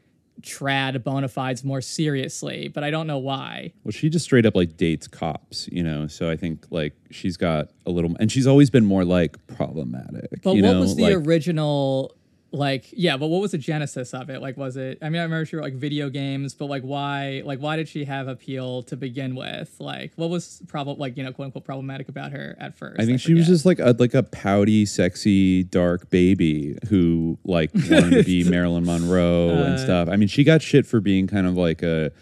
trad 0.41 1.03
bona 1.03 1.27
fides 1.29 1.65
more 1.65 1.81
seriously, 1.81 2.69
but 2.69 2.85
I 2.85 2.91
don't 2.91 3.07
know 3.07 3.19
why. 3.19 3.73
Well, 3.83 3.93
she 3.93 4.09
just 4.09 4.25
straight 4.25 4.47
up 4.47 4.55
like 4.55 4.77
dates 4.77 5.09
cops, 5.09 5.69
you 5.73 5.83
know. 5.83 6.07
So 6.07 6.31
I 6.31 6.37
think 6.37 6.67
like 6.71 6.95
she's 7.11 7.37
got 7.37 7.71
a 7.87 7.91
little, 7.91 8.15
and 8.21 8.31
she's 8.31 8.47
always 8.47 8.71
been 8.71 8.85
more 8.85 9.05
like 9.05 9.45
problematic. 9.49 10.43
But 10.43 10.55
what 10.55 10.61
know? 10.61 10.81
was 10.81 10.97
the 10.97 11.03
like, 11.03 11.27
original 11.27 12.15
like 12.51 12.87
yeah, 12.93 13.17
but 13.19 13.27
what 13.29 13.43
was 13.43 13.51
the 13.51 13.59
genesis 13.59 14.15
of 14.15 14.31
it? 14.31 14.41
Like 14.41 14.57
was 14.57 14.77
it 14.77 14.99
I 15.03 15.11
mean 15.11 15.21
I 15.21 15.25
remember 15.25 15.45
she 15.45 15.57
wrote 15.57 15.65
like 15.65 15.75
video 15.75 16.09
games, 16.09 16.55
but 16.55 16.67
like 16.67 16.83
why 16.83 17.43
like 17.45 17.59
why 17.59 17.77
did 17.77 17.89
she 17.89 18.05
have 18.05 18.27
appeal 18.27 18.83
to 18.85 18.97
begin 18.97 19.35
with? 19.35 19.75
Like 19.79 20.13
what 20.17 20.31
was 20.31 20.63
problem 20.67 20.99
like, 20.99 21.17
you 21.19 21.25
know, 21.25 21.33
quote 21.33 21.47
unquote 21.47 21.65
problematic 21.65 22.09
about 22.09 22.33
her 22.33 22.57
at 22.59 22.77
first? 22.77 23.01
I 23.01 23.05
think 23.05 23.21
she 23.21 23.35
was 23.35 23.47
just 23.47 23.67
like 23.67 23.79
a 23.79 23.95
like 23.99 24.15
a 24.15 24.23
pouty, 24.23 24.87
sexy, 24.87 25.65
dark 25.65 26.09
baby 26.09 26.79
who 26.89 27.39
like 27.45 27.71
wanted 27.75 28.11
to 28.13 28.25
be 28.25 28.45
Marilyn 28.51 28.87
Monroe 28.87 29.51
Uh, 29.51 29.65
and 29.65 29.81
stuff. 29.81 30.09
I 30.09 30.17
mean, 30.17 30.29
she 30.29 30.43
got 30.43 30.63
shit 30.63 30.87
for 30.87 31.01
being 31.01 31.27
kind 31.27 31.47
of 31.47 31.55
like 31.55 31.83
a 31.83 32.13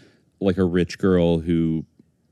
like 0.41 0.57
a 0.57 0.65
rich 0.65 0.97
girl 0.99 1.39
who 1.39 1.85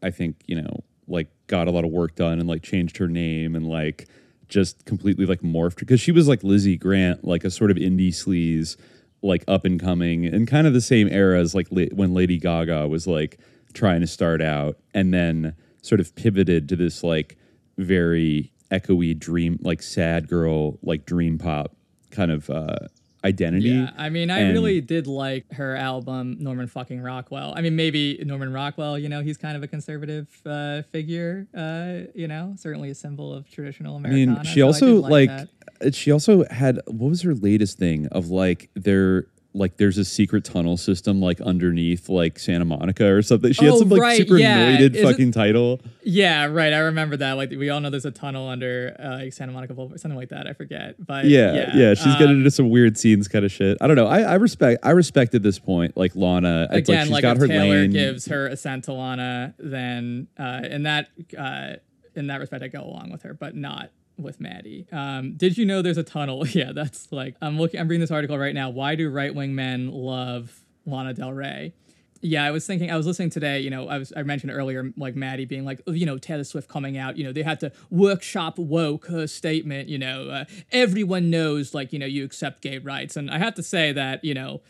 I 0.03 0.11
think 0.11 0.35
you 0.47 0.61
know 0.61 0.83
like 1.07 1.27
got 1.47 1.67
a 1.67 1.71
lot 1.71 1.85
of 1.85 1.91
work 1.91 2.15
done 2.15 2.39
and 2.39 2.47
like 2.49 2.61
changed 2.61 2.97
her 2.97 3.07
name 3.07 3.55
and 3.55 3.67
like 3.67 4.07
just 4.49 4.85
completely 4.85 5.25
like 5.25 5.41
morphed 5.41 5.77
because 5.77 5.99
she 5.99 6.11
was 6.11 6.27
like 6.27 6.43
Lizzie 6.43 6.77
Grant, 6.77 7.23
like 7.23 7.43
a 7.43 7.51
sort 7.51 7.71
of 7.71 7.77
indie 7.77 8.09
sleaze, 8.09 8.77
like 9.21 9.43
up 9.47 9.65
and 9.65 9.79
coming 9.79 10.25
and 10.25 10.47
kind 10.47 10.67
of 10.67 10.73
the 10.73 10.81
same 10.81 11.07
era 11.09 11.39
as 11.39 11.55
like 11.55 11.67
when 11.69 12.13
Lady 12.13 12.37
Gaga 12.37 12.87
was 12.87 13.07
like 13.07 13.39
trying 13.73 14.01
to 14.01 14.07
start 14.07 14.41
out 14.41 14.77
and 14.93 15.13
then 15.13 15.55
sort 15.81 15.99
of 15.99 16.15
pivoted 16.15 16.69
to 16.69 16.75
this 16.75 17.03
like 17.03 17.37
very 17.77 18.51
echoey 18.71 19.17
dream 19.17 19.59
like 19.61 19.81
sad 19.81 20.27
girl 20.27 20.79
like 20.81 21.05
dream 21.05 21.37
pop 21.37 21.75
kind 22.09 22.31
of 22.31 22.49
uh 22.49 22.79
identity 23.25 23.69
Yeah, 23.69 23.91
I 23.97 24.09
mean, 24.09 24.29
I 24.29 24.39
And- 24.39 24.53
really 24.53 24.79
did 24.81 25.07
like 25.07 25.51
her 25.53 25.75
album 25.75 26.37
Norman 26.39 26.67
fucking 26.67 27.01
Rockwell. 27.01 27.53
I 27.55 27.61
mean, 27.61 27.75
maybe 27.75 28.21
Norman 28.23 28.53
Rockwell, 28.53 28.97
you 28.99 29.09
know, 29.09 29.21
he's 29.21 29.37
kind 29.37 29.57
of 29.57 29.63
a 29.63 29.67
conservative 29.67 30.27
uh, 30.45 30.83
figure, 30.83 31.47
uh, 31.53 32.11
you 32.13 32.27
know, 32.27 32.53
certainly 32.57 32.89
a 32.91 32.95
symbol 32.95 33.33
of 33.33 33.49
traditional 33.49 33.97
I 33.97 34.09
mean, 34.09 34.43
she 34.43 34.59
so 34.59 34.67
also 34.67 34.95
like, 35.01 35.29
uh, 35.29 35.91
she 35.91 36.11
also 36.11 36.45
had 36.45 36.79
what 36.85 37.09
was 37.09 37.21
her 37.23 37.33
latest 37.33 37.77
thing 37.77 38.07
of 38.07 38.29
like 38.29 38.69
there 38.75 39.25
like 39.55 39.77
there's 39.77 39.97
a 39.97 40.03
secret 40.05 40.43
tunnel 40.43 40.75
system 40.77 41.21
like 41.21 41.39
underneath 41.41 42.09
like 42.09 42.37
Santa 42.37 42.65
Monica 42.65 43.05
or 43.11 43.21
something. 43.21 43.53
She 43.53 43.65
had 43.65 43.73
Oh, 43.75 43.79
some 43.79 43.89
like 43.89 44.01
right, 44.01 44.17
super 44.17 44.37
yeah. 44.37 44.57
anointed 44.59 44.95
Is 44.95 45.01
it- 45.01 45.05
fucking 45.05 45.31
title. 45.31 45.79
Yeah, 46.03 46.45
right. 46.45 46.71
I 46.73 46.77
remember 46.79 47.17
that. 47.17 47.33
Like, 47.33 47.49
we 47.49 47.69
all 47.69 47.79
know 47.79 47.89
there's 47.89 48.05
a 48.05 48.11
tunnel 48.11 48.47
under 48.47 48.95
uh, 48.99 49.09
like 49.23 49.33
Santa 49.33 49.51
Monica 49.53 49.73
Boulevard, 49.73 49.99
something 49.99 50.17
like 50.17 50.29
that. 50.29 50.45
I 50.45 50.53
forget, 50.53 50.95
but 51.03 51.25
Yeah, 51.25 51.53
yeah, 51.53 51.71
yeah, 51.75 51.93
she's 51.95 52.07
um, 52.13 52.19
getting 52.19 52.37
into 52.37 52.51
some 52.51 52.69
weird 52.69 52.97
scenes 52.97 53.27
kind 53.27 53.43
of 53.45 53.51
shit. 53.51 53.77
I 53.81 53.87
don't 53.87 53.95
know. 53.95 54.07
I, 54.07 54.21
I 54.21 54.35
respect 54.35 54.85
I 54.85 54.91
respect 54.91 55.33
at 55.33 55.41
this 55.41 55.57
point 55.57 55.95
like 55.97 56.15
Lana. 56.15 56.67
it's 56.71 56.87
again, 56.89 56.97
like 56.97 57.05
she's 57.05 57.11
like, 57.13 57.21
got 57.23 57.37
her 57.37 57.47
Taylor 57.47 57.69
lane. 57.81 57.91
gives 57.91 58.25
her 58.27 58.47
assent 58.47 58.83
to 58.83 58.93
Lana, 58.93 59.55
then 59.57 60.27
uh, 60.37 60.61
in 60.69 60.83
that 60.83 61.07
uh, 61.37 61.75
in 62.15 62.27
that 62.27 62.39
respect, 62.39 62.63
I 62.63 62.67
go 62.67 62.81
along 62.83 63.11
with 63.11 63.23
her, 63.23 63.33
but 63.33 63.55
not 63.55 63.89
with 64.17 64.39
Matty. 64.39 64.87
Um, 64.91 65.33
did 65.35 65.57
you 65.57 65.65
know 65.65 65.81
there's 65.81 65.97
a 65.97 66.03
tunnel? 66.03 66.47
yeah, 66.49 66.71
that's 66.73 67.11
like 67.11 67.35
I'm 67.41 67.57
looking. 67.57 67.79
I'm 67.79 67.87
reading 67.87 68.01
this 68.01 68.11
article 68.11 68.37
right 68.37 68.55
now. 68.55 68.69
Why 68.69 68.95
do 68.95 69.09
right 69.09 69.33
wing 69.33 69.55
men 69.55 69.91
love 69.91 70.61
Lana 70.85 71.13
Del 71.13 71.33
Rey? 71.33 71.73
Yeah, 72.21 72.43
I 72.43 72.51
was 72.51 72.65
thinking. 72.65 72.89
I 72.89 72.97
was 72.97 73.05
listening 73.05 73.29
today. 73.29 73.59
You 73.59 73.69
know, 73.69 73.87
I 73.87 73.99
was. 73.99 74.11
I 74.15 74.23
mentioned 74.23 74.51
earlier, 74.51 74.91
like 74.97 75.15
Matty 75.15 75.45
being 75.45 75.65
like, 75.65 75.81
you 75.85 76.05
know, 76.05 76.17
Taylor 76.17 76.43
Swift 76.43 76.67
coming 76.67 76.97
out. 76.97 77.17
You 77.17 77.23
know, 77.25 77.31
they 77.31 77.43
had 77.43 77.59
to 77.59 77.71
workshop 77.91 78.57
woke 78.57 79.07
her 79.07 79.27
statement. 79.27 79.89
You 79.89 79.99
know, 79.99 80.29
uh, 80.29 80.45
everyone 80.71 81.29
knows, 81.29 81.73
like, 81.73 81.93
you 81.93 81.99
know, 81.99 82.05
you 82.05 82.23
accept 82.23 82.61
gay 82.61 82.79
rights, 82.79 83.15
and 83.15 83.29
I 83.29 83.37
have 83.37 83.53
to 83.55 83.63
say 83.63 83.91
that, 83.91 84.23
you 84.23 84.33
know, 84.33 84.61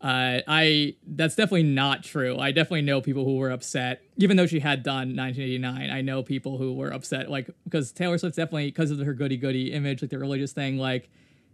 uh, 0.00 0.40
I 0.46 0.96
that's 1.06 1.34
definitely 1.34 1.62
not 1.62 2.02
true. 2.04 2.38
I 2.38 2.52
definitely 2.52 2.82
know 2.82 3.00
people 3.00 3.24
who 3.24 3.36
were 3.36 3.50
upset, 3.50 4.02
even 4.16 4.36
though 4.36 4.46
she 4.46 4.60
had 4.60 4.82
done 4.82 5.16
1989. 5.16 5.90
I 5.90 6.00
know 6.02 6.22
people 6.22 6.58
who 6.58 6.74
were 6.74 6.92
upset, 6.92 7.30
like 7.30 7.48
because 7.64 7.90
Taylor 7.92 8.18
Swift 8.18 8.36
definitely 8.36 8.66
because 8.66 8.90
of 8.90 8.98
her 8.98 9.14
goody 9.14 9.36
goody 9.36 9.72
image, 9.72 10.02
like 10.02 10.10
the 10.10 10.18
religious 10.18 10.52
thing. 10.52 10.76
Like, 10.76 11.08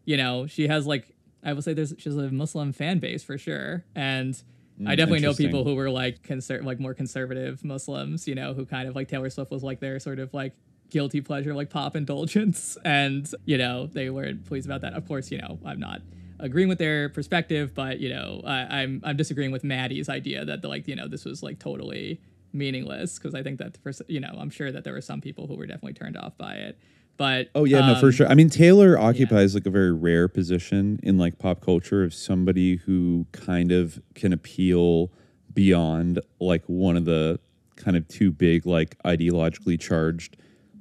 you 0.05 0.17
know, 0.17 0.47
she 0.47 0.67
has 0.67 0.87
like 0.87 1.15
I 1.45 1.53
will 1.53 1.63
say 1.63 1.75
there's 1.75 1.95
she's 1.99 2.17
a 2.17 2.31
Muslim 2.31 2.73
fan 2.73 2.99
base 2.99 3.23
for 3.23 3.39
sure, 3.39 3.85
and 3.95 4.41
I 4.87 4.95
definitely 4.97 5.21
know 5.21 5.35
people 5.35 5.63
who 5.63 5.75
were 5.75 5.91
like 5.91 6.23
conser- 6.23 6.65
like 6.65 6.81
more 6.81 6.95
conservative 6.95 7.65
Muslims, 7.65 8.27
you 8.27 8.35
know, 8.35 8.55
who 8.55 8.67
kind 8.67 8.89
of 8.89 8.97
like 8.97 9.09
Taylor 9.09 9.31
Swift 9.31 9.51
was 9.51 9.63
like 9.63 9.81
their 9.81 10.01
sort 10.01 10.19
of 10.19 10.35
like 10.35 10.55
guilty 10.91 11.21
pleasure, 11.21 11.55
like 11.55 11.71
pop 11.71 11.95
indulgence, 11.95 12.77
and 12.85 13.31
you 13.45 13.59
know 13.59 13.87
they 13.87 14.11
weren't 14.11 14.47
pleased 14.47 14.67
about 14.67 14.81
that. 14.81 14.95
Of 14.95 15.07
course, 15.07 15.31
you 15.31 15.39
know 15.39 15.59
I'm 15.65 15.79
not 15.79 16.01
agreeing 16.41 16.69
with 16.69 16.79
their 16.79 17.09
perspective, 17.09 17.75
but 17.75 18.01
you 18.01 18.09
know 18.09 18.43
I, 18.45 18.83
I'm 18.83 19.01
I'm 19.05 19.17
disagreeing 19.17 19.53
with 19.53 19.65
Matty's 19.65 20.09
idea 20.09 20.45
that 20.45 20.63
the, 20.63 20.69
like 20.69 20.89
you 20.89 20.97
know 20.97 21.09
this 21.09 21.25
was 21.25 21.43
like 21.43 21.59
totally 21.59 22.21
meaningless 22.53 23.19
because 23.19 23.35
I 23.35 23.43
think 23.43 23.59
that 23.59 23.77
for 23.79 23.93
you 24.09 24.21
know 24.21 24.35
I'm 24.39 24.51
sure 24.51 24.73
that 24.73 24.85
there 24.85 24.93
were 24.93 25.01
some 25.01 25.21
people 25.21 25.47
who 25.47 25.57
were 25.57 25.67
definitely 25.67 25.95
turned 25.95 26.17
off 26.17 26.37
by 26.37 26.55
it, 26.55 26.79
but 27.17 27.51
Oh 27.55 27.65
yeah, 27.65 27.87
no, 27.87 27.95
for 28.01 28.07
um, 28.07 28.13
sure. 28.13 28.27
I 28.27 28.35
mean, 28.35 28.49
Taylor 28.49 28.99
occupies 28.99 29.55
like 29.55 29.67
a 29.67 29.71
very 29.71 29.93
rare 29.93 30.29
position 30.29 30.99
in 31.03 31.19
like 31.19 31.39
pop 31.39 31.61
culture 31.61 32.03
of 32.03 32.15
somebody 32.15 32.77
who 32.77 33.27
kind 33.33 33.73
of 33.73 34.01
can 34.15 34.33
appeal 34.33 35.11
beyond 35.53 36.21
like 36.41 36.65
one 36.67 36.97
of 36.97 37.05
the 37.05 37.39
kind 37.77 37.97
of 37.97 38.07
two 38.09 38.31
big 38.31 38.67
like 38.67 38.97
ideologically 39.05 39.79
charged 39.79 40.37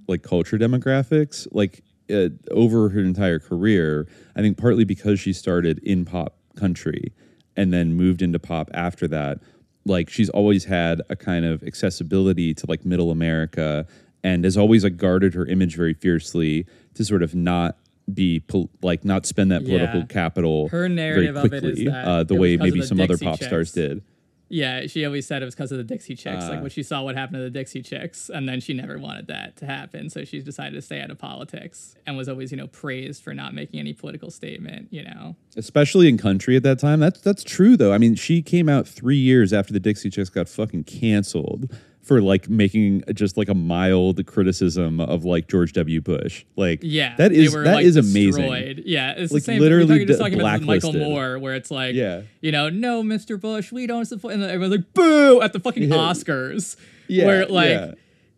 like 0.07 0.23
culture 0.23 0.57
demographics. 0.57 1.47
Like 1.51 1.83
uh, 2.09 2.29
over 2.51 2.89
her 2.89 2.99
entire 2.99 3.39
career, 3.39 4.07
I 4.35 4.41
think 4.41 4.57
partly 4.57 4.83
because 4.83 5.19
she 5.19 5.33
started 5.33 5.79
in 5.79 6.05
pop 6.05 6.35
country 6.55 7.13
and 7.55 7.73
then 7.73 7.93
moved 7.93 8.21
into 8.21 8.39
pop 8.39 8.69
after 8.73 9.07
that. 9.09 9.39
Like 9.85 10.09
she's 10.09 10.29
always 10.29 10.65
had 10.65 11.01
a 11.09 11.15
kind 11.15 11.45
of 11.45 11.63
accessibility 11.63 12.53
to 12.53 12.65
like 12.67 12.85
middle 12.85 13.11
America 13.11 13.87
and 14.23 14.43
has 14.43 14.57
always 14.57 14.83
like 14.83 14.97
guarded 14.97 15.33
her 15.33 15.45
image 15.45 15.75
very 15.75 15.93
fiercely 15.93 16.65
to 16.95 17.05
sort 17.05 17.23
of 17.23 17.33
not 17.33 17.77
be 18.13 18.39
pol- 18.41 18.69
like 18.81 19.05
not 19.05 19.25
spend 19.25 19.51
that 19.51 19.63
political 19.63 19.99
Yeah. 20.01 20.05
capital 20.07 20.67
Her 20.69 20.89
narrative 20.89 21.35
very 21.35 21.45
of 21.47 21.53
it 21.53 21.63
is 21.63 21.75
quickly 21.75 21.85
that 21.85 22.05
uh, 22.07 22.23
the 22.23 22.35
way 22.35 22.57
maybe 22.57 22.81
some 22.81 22.99
other 22.99 23.13
Dixie 23.13 23.25
pop 23.25 23.41
stars 23.41 23.71
did. 23.71 24.03
Yeah, 24.49 24.87
she 24.87 25.05
always 25.05 25.27
said 25.27 25.41
it 25.41 25.45
was 25.45 25.55
because 25.55 25.71
of 25.71 25.77
the 25.77 25.83
Dixie 25.83 26.15
Chicks. 26.15 26.45
Uh. 26.45 26.49
like 26.49 26.61
when 26.61 26.69
she 26.71 26.83
saw 26.83 27.03
what 27.03 27.15
happened 27.15 27.37
to 27.37 27.43
the 27.43 27.49
Dixie 27.49 27.81
Chicks, 27.81 28.29
and 28.29 28.49
then 28.49 28.59
she 28.59 28.73
never 28.73 28.97
wanted 28.97 29.27
that 29.27 29.55
to 29.57 29.65
happen, 29.65 30.09
so 30.09 30.23
she 30.25 30.41
decided 30.41 30.73
to 30.73 30.81
stay 30.81 30.99
out 31.01 31.11
of 31.11 31.17
politics, 31.19 31.95
and 32.05 32.17
was 32.17 32.27
always, 32.27 32.51
you 32.51 32.57
know, 32.57 32.67
praised 32.67 33.23
for 33.23 33.33
not 33.33 33.53
making 33.53 33.79
any 33.79 33.93
political 33.93 34.31
statement. 34.31 34.87
You 34.91 35.03
know, 35.03 35.35
especially 35.55 36.09
in 36.09 36.17
country 36.17 36.55
at 36.55 36.63
that 36.63 36.79
time. 36.79 36.99
That's 36.99 37.21
that's 37.21 37.43
true 37.43 37.77
though. 37.77 37.93
I 37.93 37.97
mean, 37.97 38.15
she 38.15 38.41
came 38.41 38.67
out 38.67 38.87
three 38.87 39.17
years 39.17 39.53
after 39.53 39.71
the 39.71 39.79
Dixie 39.79 40.09
Chicks 40.09 40.29
got 40.29 40.49
fucking 40.49 40.85
canceled 40.85 41.71
for 42.01 42.21
like 42.21 42.49
making 42.49 43.03
just 43.13 43.37
like 43.37 43.49
a 43.49 43.53
mild 43.53 44.25
criticism 44.25 44.99
of 44.99 45.25
like 45.25 45.47
George 45.47 45.73
W. 45.73 46.01
Bush. 46.01 46.45
Like, 46.55 46.79
yeah, 46.81 47.15
that 47.17 47.31
is 47.31 47.53
were, 47.53 47.63
that 47.63 47.75
like, 47.75 47.85
is 47.85 47.97
amazing. 47.97 48.41
destroyed. 48.43 48.83
Yeah, 48.85 49.11
it's 49.17 49.31
Like, 49.31 49.43
the 49.43 49.45
same. 49.45 49.59
literally 49.61 49.85
we're 49.85 49.93
talking, 49.95 50.07
just 50.07 50.19
d- 50.19 50.23
talking 50.25 50.39
about 50.39 50.61
Michael. 50.61 50.93
Moore, 50.93 51.37
where 51.39 51.53
it's 51.55 51.69
like, 51.69 51.93
Yeah. 51.95 52.21
you 52.41 52.51
know, 52.51 52.69
no, 52.69 53.03
Mr. 53.03 53.39
Bush, 53.39 53.71
we 53.71 53.85
don't 53.85 54.05
support, 54.05 54.33
and 54.33 54.43
everyone's 54.43 54.71
like, 54.77 54.93
boo 54.93 55.41
at 55.41 55.53
the 55.53 55.59
fucking 55.59 55.83
Yeah. 55.89 55.95
Oscars, 55.95 56.77
Yeah, 57.07 57.25
where 57.27 57.45
like. 57.45 57.69
yeah. 57.69 57.91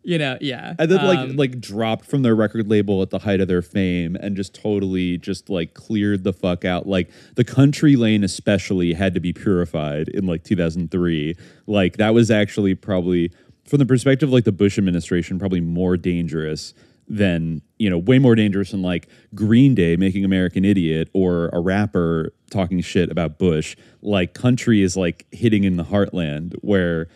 you 0.04 0.18
know, 0.18 0.36
yeah. 0.40 0.74
and 0.80 0.90
then 0.90 1.06
like 1.06 1.18
Um, 1.20 1.36
like 1.36 1.60
dropped 1.60 2.04
from 2.06 2.22
their 2.22 2.34
record 2.34 2.68
label 2.68 3.00
at 3.02 3.10
the 3.10 3.20
height 3.20 3.40
of 3.40 3.46
their 3.46 3.62
fame 3.62 4.16
and 4.16 4.34
just 4.36 4.52
totally 4.52 5.16
just 5.16 5.48
like 5.48 5.74
cleared 5.74 6.24
the 6.24 6.32
fuck 6.32 6.64
out 6.64 6.88
like 6.88 7.08
the 7.36 7.44
country 7.44 7.94
lane 7.94 8.24
especially 8.24 8.94
had 8.94 9.14
to 9.14 9.20
be 9.20 9.32
purified 9.32 10.08
in 10.08 10.26
like 10.26 10.42
2003 10.42 11.36
like 11.68 11.98
that 11.98 12.12
was 12.14 12.32
actually 12.32 12.74
probably 12.74 13.30
from 13.64 13.78
the 13.78 13.86
perspective 13.86 14.28
of 14.28 14.32
like 14.32 14.44
the 14.44 14.52
bush 14.52 14.78
administration 14.78 15.38
probably 15.38 15.60
more 15.60 15.96
dangerous 15.96 16.74
than 17.08 17.60
you 17.78 17.90
know 17.90 17.98
way 17.98 18.18
more 18.18 18.34
dangerous 18.34 18.70
than 18.70 18.80
like 18.80 19.08
green 19.34 19.74
day 19.74 19.96
making 19.96 20.24
american 20.24 20.64
idiot 20.64 21.08
or 21.12 21.48
a 21.52 21.60
rapper 21.60 22.32
talking 22.50 22.80
shit 22.80 23.10
about 23.10 23.38
bush 23.38 23.76
like 24.02 24.34
country 24.34 24.82
is 24.82 24.96
like 24.96 25.26
hitting 25.32 25.64
in 25.64 25.76
the 25.76 25.84
heartland 25.84 26.54
where 26.60 27.08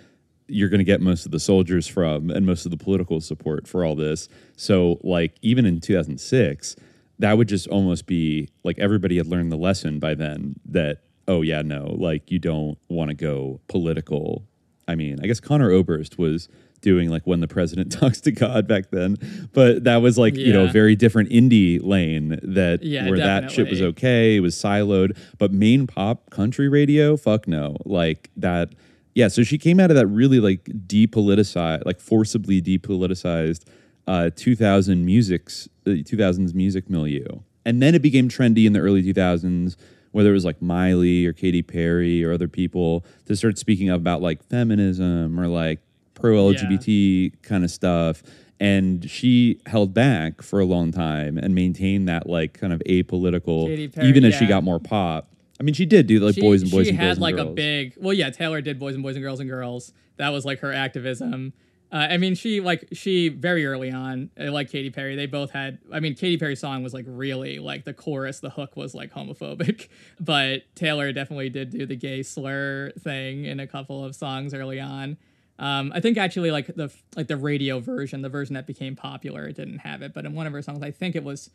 you're 0.49 0.69
going 0.69 0.79
to 0.79 0.85
get 0.85 1.01
most 1.01 1.27
of 1.27 1.33
the 1.33 1.41
soldiers 1.41 1.87
from 1.87 2.31
and 2.31 2.47
most 2.47 2.65
of 2.65 2.71
the 2.71 2.77
political 2.77 3.21
support 3.21 3.67
for 3.67 3.85
all 3.85 3.95
this. 3.95 4.29
So, 4.57 4.99
like, 5.03 5.37
even 5.43 5.67
in 5.67 5.81
2006, 5.81 6.77
that 7.19 7.37
would 7.37 7.49
just 7.49 7.67
almost 7.69 8.07
be 8.07 8.49
like 8.63 8.79
everybody 8.79 9.17
had 9.17 9.27
learned 9.27 9.51
the 9.51 9.57
lesson 9.57 9.99
by 9.99 10.15
then 10.15 10.57
that, 10.67 11.03
oh, 11.27 11.43
yeah, 11.43 11.63
no, 11.63 11.97
like, 11.99 12.31
you 12.31 12.39
don't 12.39 12.79
want 12.89 13.11
to 13.11 13.15
go 13.15 13.61
political. 13.69 14.47
I 14.89 14.95
mean, 14.95 15.19
I 15.23 15.27
guess 15.27 15.41
Conor 15.41 15.71
Oberst 15.71 16.19
was 16.19 16.49
doing 16.81 17.09
like 17.11 17.27
when 17.27 17.41
the 17.41 17.49
president 17.49 17.91
talks 18.01 18.21
to 18.23 18.31
God 18.31 18.69
back 18.69 18.91
then, 18.91 19.17
but 19.53 19.85
that 19.85 19.97
was 19.97 20.17
like, 20.19 20.37
you 20.37 20.53
know, 20.53 20.65
a 20.65 20.73
very 20.73 20.95
different 20.95 21.31
indie 21.31 21.81
lane 21.83 22.39
that 22.43 22.83
Yeah, 22.83 23.09
where 23.09 23.19
that 23.19 23.51
shit 23.51 23.69
was 23.69 23.83
okay, 23.83 24.37
it 24.37 24.41
was 24.41 24.55
siloed, 24.55 25.17
but 25.39 25.53
main 25.53 25.87
pop 25.87 26.31
country 26.31 26.69
radio, 26.69 27.17
fuck 27.17 27.49
no. 27.49 27.77
Like 27.85 28.31
that 28.37 28.71
yeah, 29.15 29.29
so 29.29 29.43
she 29.43 29.57
came 29.57 29.81
out 29.81 29.91
of 29.91 29.97
that 29.97 30.07
really 30.09 30.41
like 30.41 30.65
depoliticized, 30.65 31.87
like 31.87 32.01
forcibly 32.01 32.61
depoliticized 32.63 33.65
uh 34.07 34.31
2000 34.37 35.05
music's 35.05 35.69
uh, 35.87 35.91
2000s 35.91 36.55
music 36.55 36.89
milieu. 36.89 37.27
And 37.65 37.83
then 37.83 37.97
it 37.97 38.03
became 38.03 38.29
trendy 38.29 38.65
in 38.65 38.73
the 38.73 38.79
early 38.79 39.03
2000s 39.03 39.75
whether 40.17 40.31
it 40.31 40.33
was 40.33 40.47
like 40.47 40.63
Miley 40.63 41.27
or 41.27 41.35
Katy 41.35 41.61
Perry 41.61 42.25
or 42.25 42.33
other 42.33 42.49
people 42.49 43.05
to 43.27 43.37
start 43.37 43.59
speaking 43.59 43.91
up 43.91 43.99
about 43.99 44.23
like 44.23 44.43
feminism 44.45 45.39
or 45.39 45.47
like 45.47 45.79
pro 46.15 46.37
LGBT 46.55 47.35
kind 47.43 47.65
of 47.65 47.71
stuff. 47.71 48.23
And 48.59 49.11
she 49.11 49.61
held 49.67 49.93
back 49.93 50.41
for 50.41 50.59
a 50.59 50.65
long 50.65 50.91
time 50.91 51.37
and 51.37 51.55
maintained 51.55 52.09
that 52.09 52.27
like 52.27 52.59
kind 52.59 52.73
of 52.73 52.81
apolitical, 52.89 53.67
Perry, 53.93 54.09
even 54.09 54.25
as 54.25 54.35
she 54.35 54.47
got 54.47 54.65
more 54.65 54.81
pop. 54.81 55.29
I 55.61 55.63
mean, 55.63 55.75
she 55.75 55.85
did 55.85 56.07
do 56.07 56.19
like 56.21 56.37
she, 56.37 56.41
boys 56.41 56.63
and 56.63 56.71
boys 56.71 56.87
she 56.87 56.91
and 56.93 56.99
had 56.99 57.07
girls 57.09 57.19
like 57.19 57.37
and 57.37 57.51
a 57.51 57.53
big 57.53 57.93
well 57.99 58.15
yeah 58.15 58.31
taylor 58.31 58.63
did 58.63 58.79
boys 58.79 58.95
and 58.95 59.03
boys 59.03 59.17
and 59.17 59.23
girls 59.23 59.41
and 59.41 59.51
girls. 59.51 59.93
That 60.17 60.31
was 60.31 60.47
like 60.47 60.61
her 60.61 60.73
activism 60.73 61.53
uh, 61.97 62.09
i 62.11 62.17
mean 62.17 62.35
she 62.35 62.61
like 62.61 62.87
she 62.93 63.29
very 63.29 63.67
early 63.67 63.91
on 63.91 64.31
uh, 64.39 64.51
like 64.51 64.71
Katy 64.71 64.91
perry 64.91 65.17
they 65.17 65.27
both 65.27 65.51
had 65.51 65.79
i 65.93 66.01
mean 66.01 66.15
Katy 66.15 66.37
perry's 66.37 66.61
song 66.61 66.83
was 66.83 66.93
like 66.93 67.05
really 67.09 67.59
like 67.59 67.85
the 67.85 67.95
chorus 67.95 68.41
the 68.41 68.51
hook 68.51 68.77
was 68.77 68.95
like 68.95 69.13
homophobic 69.13 69.89
but 70.21 70.63
taylor 70.75 71.13
definitely 71.13 71.49
did 71.49 71.71
do 71.71 71.87
the 71.87 71.97
gay 71.97 72.23
slur 72.23 72.91
thing 73.01 73.45
in 73.45 73.61
a 73.61 73.67
couple 73.67 74.05
of 74.05 74.15
songs 74.15 74.53
early 74.55 74.81
on 74.81 75.17
um, 75.59 75.91
I 75.95 76.01
think 76.01 76.19
actually 76.19 76.51
like 76.51 76.67
the 76.67 76.93
like 77.17 77.29
the 77.29 77.37
radio 77.37 77.81
version, 77.81 78.21
the 78.21 78.29
version 78.29 78.55
that 78.55 78.67
became 78.67 78.95
popular, 78.95 79.47
it 79.47 79.57
didn't 79.57 79.79
have 79.79 80.03
it. 80.03 80.13
But 80.13 80.27
in 80.27 80.35
one 80.35 80.47
of 80.47 80.53
her 80.53 80.61
songs, 80.61 80.83
I 80.83 80.91
think 80.91 81.17
it 81.17 81.25
was 81.25 81.51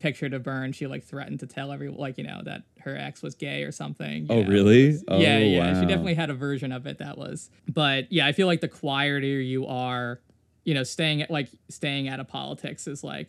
"Picture 0.00 0.28
to 0.28 0.38
Burn." 0.40 0.72
She 0.72 0.86
like 0.86 1.04
threatened 1.04 1.40
to 1.40 1.46
tell 1.46 1.70
everyone, 1.70 1.98
like 1.98 2.18
you 2.18 2.24
know 2.24 2.42
that 2.44 2.62
her 2.80 2.96
ex 2.96 3.22
was 3.22 3.34
gay 3.34 3.62
or 3.62 3.70
something. 3.70 4.26
Oh, 4.28 4.42
know, 4.42 4.48
really? 4.48 4.90
yeah, 4.90 4.98
Oh, 5.08 5.18
yeah. 5.18 5.80
She 5.80 5.86
definitely 5.86 6.14
had 6.14 6.30
a 6.30 6.34
version 6.34 6.72
of 6.72 6.86
it 6.86 6.98
that 6.98 7.16
was. 7.16 7.50
But 7.68 8.10
yeah, 8.12 8.26
I 8.26 8.32
feel 8.32 8.46
like 8.46 8.60
the 8.60 8.68
quieter 8.68 9.26
you 9.26 9.66
are, 9.66 10.20
you 10.64 10.74
know, 10.74 10.82
staying 10.82 11.22
at 11.22 11.30
like 11.30 11.48
staying 11.68 12.08
out 12.08 12.18
of 12.18 12.26
politics 12.26 12.86
is 12.88 13.04
like 13.04 13.28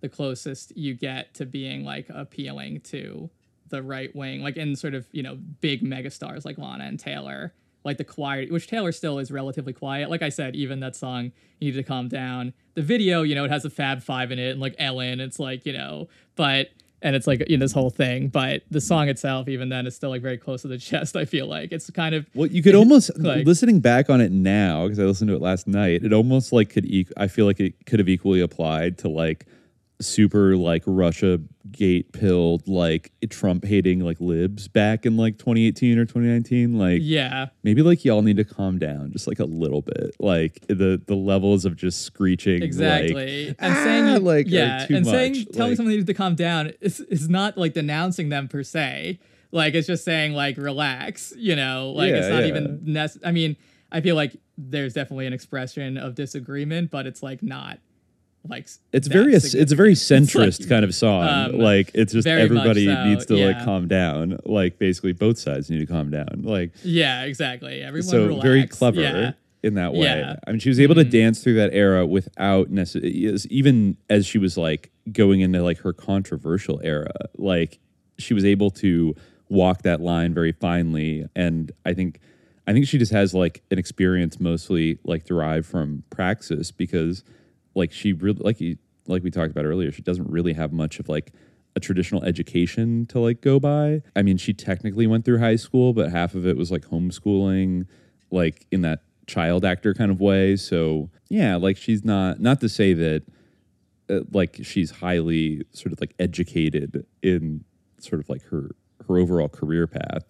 the 0.00 0.08
closest 0.08 0.76
you 0.76 0.94
get 0.94 1.34
to 1.34 1.46
being 1.46 1.84
like 1.84 2.06
appealing 2.10 2.80
to 2.82 3.30
the 3.70 3.82
right 3.82 4.14
wing, 4.14 4.42
like 4.42 4.56
in 4.56 4.76
sort 4.76 4.94
of 4.94 5.06
you 5.12 5.22
know 5.22 5.36
big 5.60 5.82
megastars 5.82 6.44
like 6.44 6.58
Lana 6.58 6.84
and 6.84 7.00
Taylor. 7.00 7.54
Like 7.84 7.98
the 7.98 8.04
quiet, 8.04 8.50
which 8.50 8.66
Taylor 8.66 8.92
still 8.92 9.18
is 9.18 9.30
relatively 9.30 9.72
quiet. 9.74 10.08
Like 10.08 10.22
I 10.22 10.30
said, 10.30 10.56
even 10.56 10.80
that 10.80 10.96
song 10.96 11.32
"You 11.60 11.70
Need 11.70 11.76
to 11.76 11.82
Calm 11.82 12.08
Down." 12.08 12.54
The 12.74 12.82
video, 12.82 13.22
you 13.22 13.34
know, 13.34 13.44
it 13.44 13.50
has 13.50 13.62
the 13.62 13.70
Fab 13.70 14.02
Five 14.02 14.32
in 14.32 14.38
it, 14.38 14.50
and 14.52 14.60
like 14.60 14.74
Ellen. 14.78 15.20
It's 15.20 15.38
like 15.38 15.66
you 15.66 15.74
know, 15.74 16.08
but 16.34 16.70
and 17.02 17.14
it's 17.14 17.26
like 17.26 17.46
you 17.50 17.58
know 17.58 17.64
this 17.64 17.72
whole 17.72 17.90
thing. 17.90 18.28
But 18.28 18.62
the 18.70 18.80
song 18.80 19.10
itself, 19.10 19.48
even 19.48 19.68
then, 19.68 19.86
is 19.86 19.94
still 19.94 20.08
like 20.08 20.22
very 20.22 20.38
close 20.38 20.62
to 20.62 20.68
the 20.68 20.78
chest. 20.90 21.14
I 21.14 21.26
feel 21.26 21.46
like 21.46 21.72
it's 21.72 21.90
kind 21.90 22.14
of 22.14 22.26
Well, 22.34 22.46
you 22.46 22.62
could 22.62 22.74
almost 22.74 23.10
Like- 23.18 23.44
listening 23.44 23.80
back 23.80 24.08
on 24.08 24.22
it 24.22 24.32
now 24.32 24.84
because 24.84 24.98
I 24.98 25.02
listened 25.04 25.28
to 25.28 25.34
it 25.34 25.42
last 25.42 25.66
night. 25.66 26.02
It 26.04 26.14
almost 26.14 26.52
like 26.54 26.70
could 26.70 26.86
e- 26.86 27.06
I 27.18 27.28
feel 27.28 27.44
like 27.44 27.60
it 27.60 27.84
could 27.84 27.98
have 27.98 28.08
equally 28.08 28.40
applied 28.40 28.96
to 28.98 29.08
like 29.10 29.44
super 30.00 30.56
like 30.56 30.82
Russia 30.86 31.38
gate 31.76 32.12
pilled 32.12 32.66
like 32.66 33.12
Trump 33.30 33.64
hating 33.64 34.00
like 34.00 34.20
libs 34.20 34.68
back 34.68 35.04
in 35.04 35.16
like 35.16 35.38
2018 35.38 35.98
or 35.98 36.04
2019. 36.04 36.78
Like 36.78 37.00
yeah. 37.02 37.46
maybe 37.62 37.82
like 37.82 38.04
y'all 38.04 38.22
need 38.22 38.36
to 38.38 38.44
calm 38.44 38.78
down 38.78 39.12
just 39.12 39.26
like 39.26 39.38
a 39.38 39.44
little 39.44 39.82
bit. 39.82 40.14
Like 40.18 40.64
the 40.68 41.00
the 41.06 41.14
levels 41.14 41.64
of 41.64 41.76
just 41.76 42.02
screeching 42.02 42.60
like, 42.60 42.62
Exactly. 42.62 43.48
and 43.58 43.74
"Ah," 43.74 43.84
saying 43.84 44.24
like, 44.24 44.46
are 44.46 44.50
yeah, 44.50 44.86
and 44.90 45.06
saying 45.06 45.32
much. 45.32 45.48
telling 45.52 45.70
Like- 45.72 45.76
somebody 45.76 46.04
to 46.04 46.14
calm 46.14 46.34
down 46.34 46.72
is 46.80 47.00
is 47.00 47.28
not 47.28 47.58
like 47.58 47.74
denouncing 47.74 48.28
them 48.28 48.48
per 48.48 48.62
se. 48.62 49.18
Like 49.52 49.74
it's 49.74 49.86
just 49.86 50.04
saying 50.04 50.32
like 50.32 50.56
relax, 50.56 51.32
you 51.36 51.54
know, 51.54 51.92
like 51.94 52.12
it's 52.12 52.28
not 52.28 52.42
yeah. 52.42 52.48
even 52.48 52.80
nec- 52.84 53.24
I 53.24 53.30
mean, 53.30 53.56
I 53.92 54.00
feel 54.00 54.16
like 54.16 54.36
there's 54.58 54.94
definitely 54.94 55.26
an 55.26 55.32
expression 55.32 55.96
of 55.96 56.14
disagreement, 56.14 56.90
but 56.90 57.06
it's 57.06 57.22
like 57.22 57.42
not 57.42 57.78
like 58.48 58.68
It's 58.92 59.08
very 59.08 59.34
it's 59.34 59.72
a 59.72 59.76
very 59.76 59.94
centrist 59.94 60.60
like, 60.60 60.68
kind 60.68 60.84
of 60.84 60.94
song. 60.94 61.26
um, 61.26 61.58
like 61.58 61.90
it's 61.94 62.12
just 62.12 62.26
everybody 62.26 62.86
so, 62.86 63.04
needs 63.04 63.26
to 63.26 63.36
like 63.36 63.64
calm 63.64 63.88
down. 63.88 64.38
Like 64.44 64.78
basically 64.78 65.12
both 65.12 65.38
sides 65.38 65.70
need 65.70 65.78
to 65.78 65.86
calm 65.86 66.10
down. 66.10 66.42
Like 66.42 66.72
Yeah, 66.82 67.22
exactly. 67.24 67.82
Everyone 67.82 68.08
so 68.08 68.26
relax. 68.26 68.42
very 68.42 68.66
clever 68.66 69.00
Yeah. 69.00 69.32
in 69.62 69.74
that 69.74 69.92
way. 69.94 70.00
Yeah. 70.00 70.16
Mm-hmm. 70.16 70.38
I 70.46 70.50
mean, 70.50 70.60
she 70.60 70.68
was 70.68 70.80
able 70.80 70.94
to 70.96 71.04
dance 71.04 71.42
through 71.42 71.54
that 71.54 71.72
era 71.72 72.06
without 72.06 72.70
necessarily, 72.70 73.38
even 73.50 73.96
as 74.10 74.26
she 74.26 74.38
was 74.38 74.56
like 74.58 74.90
going 75.10 75.40
into 75.40 75.62
like 75.62 75.78
her 75.78 75.92
controversial 75.92 76.80
era. 76.84 77.12
Like 77.38 77.78
she 78.18 78.34
was 78.34 78.44
able 78.44 78.70
to 78.72 79.14
walk 79.48 79.82
that 79.82 80.00
line 80.00 80.32
very 80.34 80.52
finely, 80.52 81.26
and 81.36 81.70
I 81.84 81.92
think, 81.94 82.18
I 82.66 82.72
think 82.72 82.86
she 82.86 82.96
just 82.98 83.12
has 83.12 83.34
like 83.34 83.62
an 83.70 83.78
experience 83.78 84.38
mostly 84.40 84.98
like 85.04 85.24
derived 85.24 85.66
from 85.66 86.02
praxis 86.10 86.70
because, 86.70 87.22
like 87.74 87.92
she 87.92 88.12
really 88.12 88.40
like 88.42 88.60
you 88.60 88.78
like 89.06 89.22
we 89.22 89.30
talked 89.30 89.50
about 89.50 89.64
earlier, 89.64 89.92
she 89.92 90.02
doesn't 90.02 90.30
really 90.30 90.54
have 90.54 90.72
much 90.72 90.98
of 90.98 91.08
like 91.08 91.32
a 91.76 91.80
traditional 91.80 92.24
education 92.24 93.06
to 93.06 93.18
like 93.18 93.40
go 93.40 93.58
by. 93.58 94.02
I 94.14 94.22
mean, 94.22 94.36
she 94.36 94.52
technically 94.52 95.06
went 95.06 95.24
through 95.24 95.38
high 95.38 95.56
school, 95.56 95.92
but 95.92 96.10
half 96.10 96.34
of 96.34 96.46
it 96.46 96.56
was 96.56 96.70
like 96.70 96.82
homeschooling, 96.82 97.86
like 98.30 98.66
in 98.70 98.82
that 98.82 99.02
child 99.26 99.64
actor 99.64 99.94
kind 99.94 100.10
of 100.10 100.20
way. 100.20 100.56
So, 100.56 101.10
yeah, 101.28 101.56
like 101.56 101.76
she's 101.76 102.04
not 102.04 102.40
not 102.40 102.60
to 102.60 102.68
say 102.68 102.92
that 102.94 103.22
uh, 104.08 104.20
like 104.32 104.60
she's 104.62 104.90
highly 104.90 105.62
sort 105.72 105.92
of 105.92 106.00
like 106.00 106.14
educated 106.18 107.06
in 107.22 107.64
sort 107.98 108.20
of 108.20 108.28
like 108.28 108.42
her 108.44 108.70
her 109.08 109.18
overall 109.18 109.48
career 109.48 109.86
path 109.86 110.24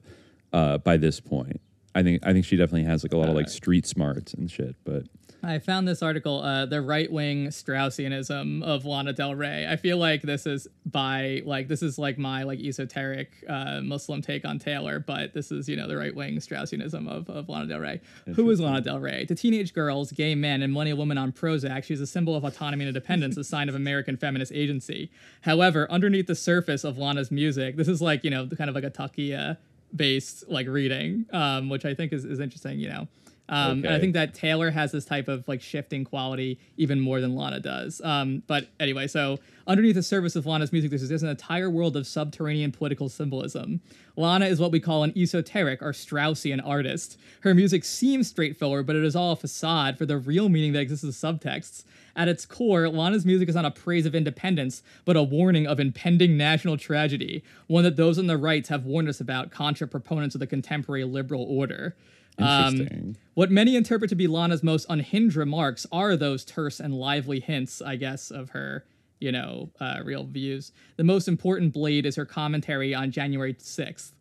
uh 0.52 0.78
by 0.78 0.96
this 0.96 1.20
point. 1.20 1.60
I 1.94 2.02
think 2.02 2.26
I 2.26 2.32
think 2.32 2.44
she 2.44 2.56
definitely 2.56 2.84
has 2.84 3.04
like 3.04 3.12
a 3.12 3.16
lot 3.16 3.28
of 3.28 3.34
like 3.34 3.48
street 3.48 3.86
smarts 3.86 4.34
and 4.34 4.50
shit, 4.50 4.76
but 4.84 5.04
I 5.44 5.58
found 5.58 5.86
this 5.86 6.02
article, 6.02 6.40
uh, 6.40 6.66
the 6.66 6.80
right 6.80 7.10
wing 7.10 7.48
Straussianism 7.48 8.62
of 8.62 8.84
Lana 8.84 9.12
Del 9.12 9.34
Rey. 9.34 9.66
I 9.68 9.76
feel 9.76 9.98
like 9.98 10.22
this 10.22 10.46
is 10.46 10.66
by 10.86 11.42
like 11.44 11.68
this 11.68 11.82
is 11.82 11.98
like 11.98 12.18
my 12.18 12.44
like 12.44 12.60
esoteric 12.60 13.44
uh, 13.48 13.80
Muslim 13.82 14.22
take 14.22 14.44
on 14.44 14.58
Taylor, 14.58 14.98
but 14.98 15.34
this 15.34 15.52
is 15.52 15.68
you 15.68 15.76
know 15.76 15.86
the 15.86 15.96
right 15.96 16.14
wing 16.14 16.36
Straussianism 16.36 17.08
of, 17.08 17.28
of 17.28 17.48
Lana 17.48 17.66
Del 17.66 17.80
Rey. 17.80 18.00
Who 18.34 18.50
is 18.50 18.60
Lana 18.60 18.80
Del 18.80 18.98
Rey? 18.98 19.26
To 19.26 19.34
teenage 19.34 19.74
girls, 19.74 20.12
gay 20.12 20.34
men, 20.34 20.62
and 20.62 20.72
millennial 20.72 20.98
women 20.98 21.18
on 21.18 21.32
Prozac, 21.32 21.84
she's 21.84 22.00
a 22.00 22.06
symbol 22.06 22.34
of 22.34 22.44
autonomy 22.44 22.84
and 22.84 22.88
independence, 22.88 23.36
a 23.36 23.44
sign 23.44 23.68
of 23.68 23.74
American 23.74 24.16
feminist 24.16 24.52
agency. 24.52 25.10
However, 25.42 25.90
underneath 25.90 26.26
the 26.26 26.34
surface 26.34 26.84
of 26.84 26.96
Lana's 26.96 27.30
music, 27.30 27.76
this 27.76 27.88
is 27.88 28.00
like 28.00 28.24
you 28.24 28.30
know 28.30 28.46
kind 28.46 28.70
of 28.70 28.74
like 28.74 28.84
a 28.84 28.90
taqiyya 28.90 29.58
based 29.94 30.48
like 30.48 30.66
reading, 30.66 31.26
um, 31.32 31.68
which 31.68 31.84
I 31.84 31.94
think 31.94 32.12
is, 32.12 32.24
is 32.24 32.40
interesting. 32.40 32.80
You 32.80 32.88
know. 32.88 33.08
Um, 33.48 33.84
and 33.84 33.94
I 33.94 33.98
think 33.98 34.14
that 34.14 34.32
Taylor 34.32 34.70
has 34.70 34.90
this 34.90 35.04
type 35.04 35.28
of 35.28 35.46
like 35.46 35.60
shifting 35.60 36.04
quality 36.04 36.58
even 36.78 36.98
more 36.98 37.20
than 37.20 37.34
Lana 37.36 37.60
does. 37.60 38.00
Um, 38.02 38.42
but 38.46 38.68
anyway, 38.80 39.06
so 39.06 39.38
underneath 39.66 39.96
the 39.96 40.02
surface 40.02 40.34
of 40.34 40.46
Lana's 40.46 40.72
music, 40.72 40.90
there's, 40.90 41.06
there's 41.06 41.22
an 41.22 41.28
entire 41.28 41.68
world 41.68 41.94
of 41.96 42.06
subterranean 42.06 42.72
political 42.72 43.10
symbolism. 43.10 43.82
Lana 44.16 44.46
is 44.46 44.60
what 44.60 44.72
we 44.72 44.80
call 44.80 45.02
an 45.02 45.12
esoteric 45.14 45.82
or 45.82 45.92
Straussian 45.92 46.66
artist. 46.66 47.18
Her 47.40 47.54
music 47.54 47.84
seems 47.84 48.28
straightforward, 48.28 48.86
but 48.86 48.96
it 48.96 49.04
is 49.04 49.14
all 49.14 49.32
a 49.32 49.36
facade 49.36 49.98
for 49.98 50.06
the 50.06 50.16
real 50.16 50.48
meaning 50.48 50.72
that 50.72 50.80
exists 50.80 51.04
as 51.04 51.16
subtexts. 51.16 51.84
At 52.16 52.28
its 52.28 52.46
core, 52.46 52.88
Lana's 52.88 53.26
music 53.26 53.48
is 53.48 53.56
not 53.56 53.64
a 53.64 53.70
praise 53.70 54.06
of 54.06 54.14
independence, 54.14 54.82
but 55.04 55.16
a 55.16 55.22
warning 55.22 55.66
of 55.66 55.80
impending 55.80 56.36
national 56.36 56.76
tragedy, 56.78 57.42
one 57.66 57.84
that 57.84 57.96
those 57.96 58.18
on 58.18 58.28
the 58.28 58.38
right 58.38 58.66
have 58.68 58.86
warned 58.86 59.08
us 59.08 59.20
about, 59.20 59.50
contra 59.50 59.86
proponents 59.88 60.34
of 60.34 60.38
the 60.38 60.46
contemporary 60.46 61.04
liberal 61.04 61.42
order. 61.42 61.94
Um, 62.38 62.74
Interesting. 62.80 63.16
what 63.34 63.50
many 63.50 63.76
interpret 63.76 64.08
to 64.10 64.16
be 64.16 64.26
Lana's 64.26 64.62
most 64.62 64.86
unhinged 64.88 65.36
remarks 65.36 65.86
are 65.92 66.16
those 66.16 66.44
terse 66.44 66.80
and 66.80 66.94
lively 66.94 67.40
hints, 67.40 67.80
I 67.80 67.96
guess, 67.96 68.30
of 68.30 68.50
her, 68.50 68.84
you 69.20 69.30
know, 69.30 69.70
uh, 69.80 70.00
real 70.04 70.24
views. 70.24 70.72
The 70.96 71.04
most 71.04 71.28
important 71.28 71.72
blade 71.72 72.06
is 72.06 72.16
her 72.16 72.26
commentary 72.26 72.94
on 72.94 73.10
January 73.10 73.54
6th. 73.54 74.12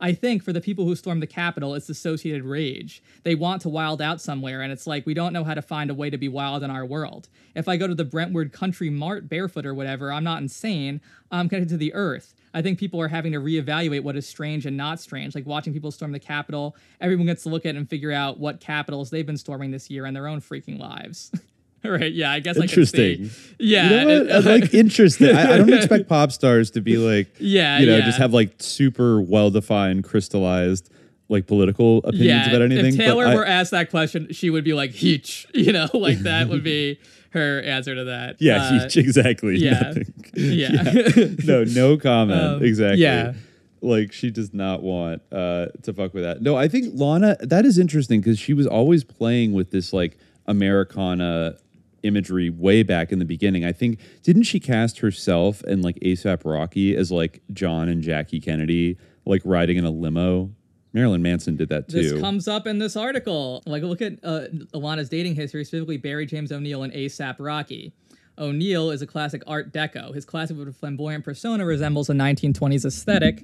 I 0.00 0.14
think 0.14 0.42
for 0.42 0.52
the 0.52 0.60
people 0.60 0.86
who 0.86 0.96
stormed 0.96 1.22
the 1.22 1.26
Capitol, 1.26 1.74
it's 1.74 1.90
associated 1.90 2.44
rage. 2.44 3.02
They 3.22 3.34
want 3.34 3.60
to 3.62 3.68
wild 3.68 4.00
out 4.00 4.20
somewhere, 4.20 4.62
and 4.62 4.72
it's 4.72 4.86
like 4.86 5.04
we 5.04 5.12
don't 5.12 5.32
know 5.32 5.44
how 5.44 5.54
to 5.54 5.60
find 5.60 5.90
a 5.90 5.94
way 5.94 6.08
to 6.08 6.16
be 6.16 6.28
wild 6.28 6.62
in 6.62 6.70
our 6.70 6.86
world. 6.86 7.28
If 7.54 7.68
I 7.68 7.76
go 7.76 7.86
to 7.86 7.94
the 7.94 8.04
Brentwood 8.04 8.52
Country 8.52 8.88
Mart 8.88 9.28
barefoot 9.28 9.66
or 9.66 9.74
whatever, 9.74 10.10
I'm 10.10 10.24
not 10.24 10.40
insane. 10.40 11.02
I'm 11.30 11.48
connected 11.48 11.68
to 11.70 11.76
the 11.76 11.92
earth. 11.92 12.34
I 12.54 12.62
think 12.62 12.78
people 12.78 13.00
are 13.00 13.08
having 13.08 13.32
to 13.32 13.38
reevaluate 13.38 14.02
what 14.02 14.16
is 14.16 14.26
strange 14.26 14.66
and 14.66 14.76
not 14.76 15.00
strange. 15.00 15.34
Like 15.34 15.46
watching 15.46 15.72
people 15.72 15.90
storm 15.90 16.12
the 16.12 16.18
Capitol, 16.18 16.76
everyone 17.00 17.26
gets 17.26 17.42
to 17.42 17.50
look 17.50 17.66
at 17.66 17.76
and 17.76 17.88
figure 17.88 18.10
out 18.10 18.40
what 18.40 18.58
capitals 18.58 19.10
they've 19.10 19.26
been 19.26 19.36
storming 19.36 19.70
this 19.70 19.90
year 19.90 20.06
in 20.06 20.14
their 20.14 20.26
own 20.26 20.40
freaking 20.40 20.78
lives. 20.78 21.30
right? 21.84 22.12
Yeah, 22.12 22.30
I 22.32 22.40
guess 22.40 22.56
I 22.56 22.60
see. 22.60 22.62
Interesting. 22.64 23.30
Yeah, 23.58 23.90
You 23.90 24.06
know 24.06 24.36
it- 24.38 24.44
like 24.62 24.74
interesting. 24.74 25.34
I, 25.34 25.54
I 25.54 25.56
don't 25.58 25.72
expect 25.72 26.08
pop 26.08 26.32
stars 26.32 26.70
to 26.72 26.80
be 26.80 26.96
like, 26.96 27.28
Yeah, 27.40 27.78
you 27.78 27.86
know, 27.86 27.96
yeah. 27.96 28.04
just 28.04 28.18
have 28.18 28.32
like 28.34 28.54
super 28.58 29.20
well 29.20 29.50
defined, 29.50 30.04
crystallized, 30.04 30.90
like 31.28 31.46
political 31.46 31.98
opinions 31.98 32.24
yeah, 32.26 32.48
about 32.50 32.62
anything. 32.62 32.94
if 32.94 32.96
Taylor 32.98 33.26
I- 33.26 33.34
were 33.34 33.46
asked 33.46 33.70
that 33.70 33.90
question, 33.90 34.32
she 34.32 34.50
would 34.50 34.64
be 34.64 34.74
like, 34.74 34.90
"Heech," 34.92 35.46
you 35.54 35.72
know, 35.72 35.88
like 35.94 36.18
that 36.20 36.48
would 36.48 36.64
be 36.64 36.98
her 37.30 37.60
answer 37.62 37.94
to 37.94 38.04
that. 38.04 38.36
yeah, 38.40 38.56
Uh, 38.82 38.86
each- 38.86 38.96
exactly. 38.96 39.56
yeah. 39.56 39.80
nothing. 39.80 40.14
yeah. 40.34 41.12
no, 41.44 41.62
no 41.64 41.96
comment. 41.96 42.42
Um, 42.42 42.62
exactly. 42.64 43.02
yeah. 43.02 43.34
Like 43.82 44.12
she 44.12 44.30
does 44.30 44.52
not 44.52 44.82
want 44.82 45.22
uh, 45.32 45.66
to 45.84 45.92
fuck 45.94 46.12
with 46.12 46.22
that. 46.24 46.42
No, 46.42 46.54
I 46.56 46.68
think 46.68 46.92
Lana. 46.98 47.36
That 47.40 47.64
is 47.64 47.78
interesting 47.78 48.20
because 48.20 48.38
she 48.38 48.52
was 48.52 48.66
always 48.66 49.04
playing 49.04 49.52
with 49.54 49.70
this 49.70 49.92
like 49.94 50.18
Americana 50.46 51.54
imagery 52.02 52.50
way 52.50 52.82
back 52.82 53.12
in 53.12 53.18
the 53.18 53.24
beginning. 53.24 53.64
I 53.64 53.72
think 53.72 53.98
didn't 54.22 54.44
she 54.44 54.60
cast 54.60 54.98
herself 55.00 55.62
and 55.62 55.82
like 55.82 55.96
ASAP 56.00 56.42
Rocky 56.44 56.96
as 56.96 57.10
like 57.10 57.42
John 57.52 57.88
and 57.88 58.02
Jackie 58.02 58.40
Kennedy 58.40 58.98
like 59.26 59.42
riding 59.44 59.76
in 59.76 59.84
a 59.84 59.90
limo? 59.90 60.50
Marilyn 60.92 61.22
Manson 61.22 61.56
did 61.56 61.68
that 61.68 61.88
too. 61.88 62.02
This 62.02 62.20
comes 62.20 62.48
up 62.48 62.66
in 62.66 62.78
this 62.78 62.96
article. 62.96 63.62
Like, 63.64 63.82
look 63.82 64.02
at 64.02 64.14
uh, 64.24 64.46
Alana's 64.74 65.08
dating 65.08 65.36
history, 65.36 65.64
specifically 65.64 65.98
Barrie-James 65.98 66.50
O'Neill 66.50 66.82
and 66.82 66.92
ASAP 66.92 67.36
Rocky. 67.38 67.92
O'Neill 68.38 68.90
is 68.90 69.02
a 69.02 69.06
classic 69.06 69.42
Art 69.46 69.72
Deco. 69.72 70.14
His 70.14 70.24
classic 70.24 70.56
with 70.56 70.68
a 70.68 70.72
flamboyant 70.72 71.24
persona 71.24 71.64
resembles 71.64 72.08
a 72.08 72.14
1920s 72.14 72.84
aesthetic, 72.84 73.42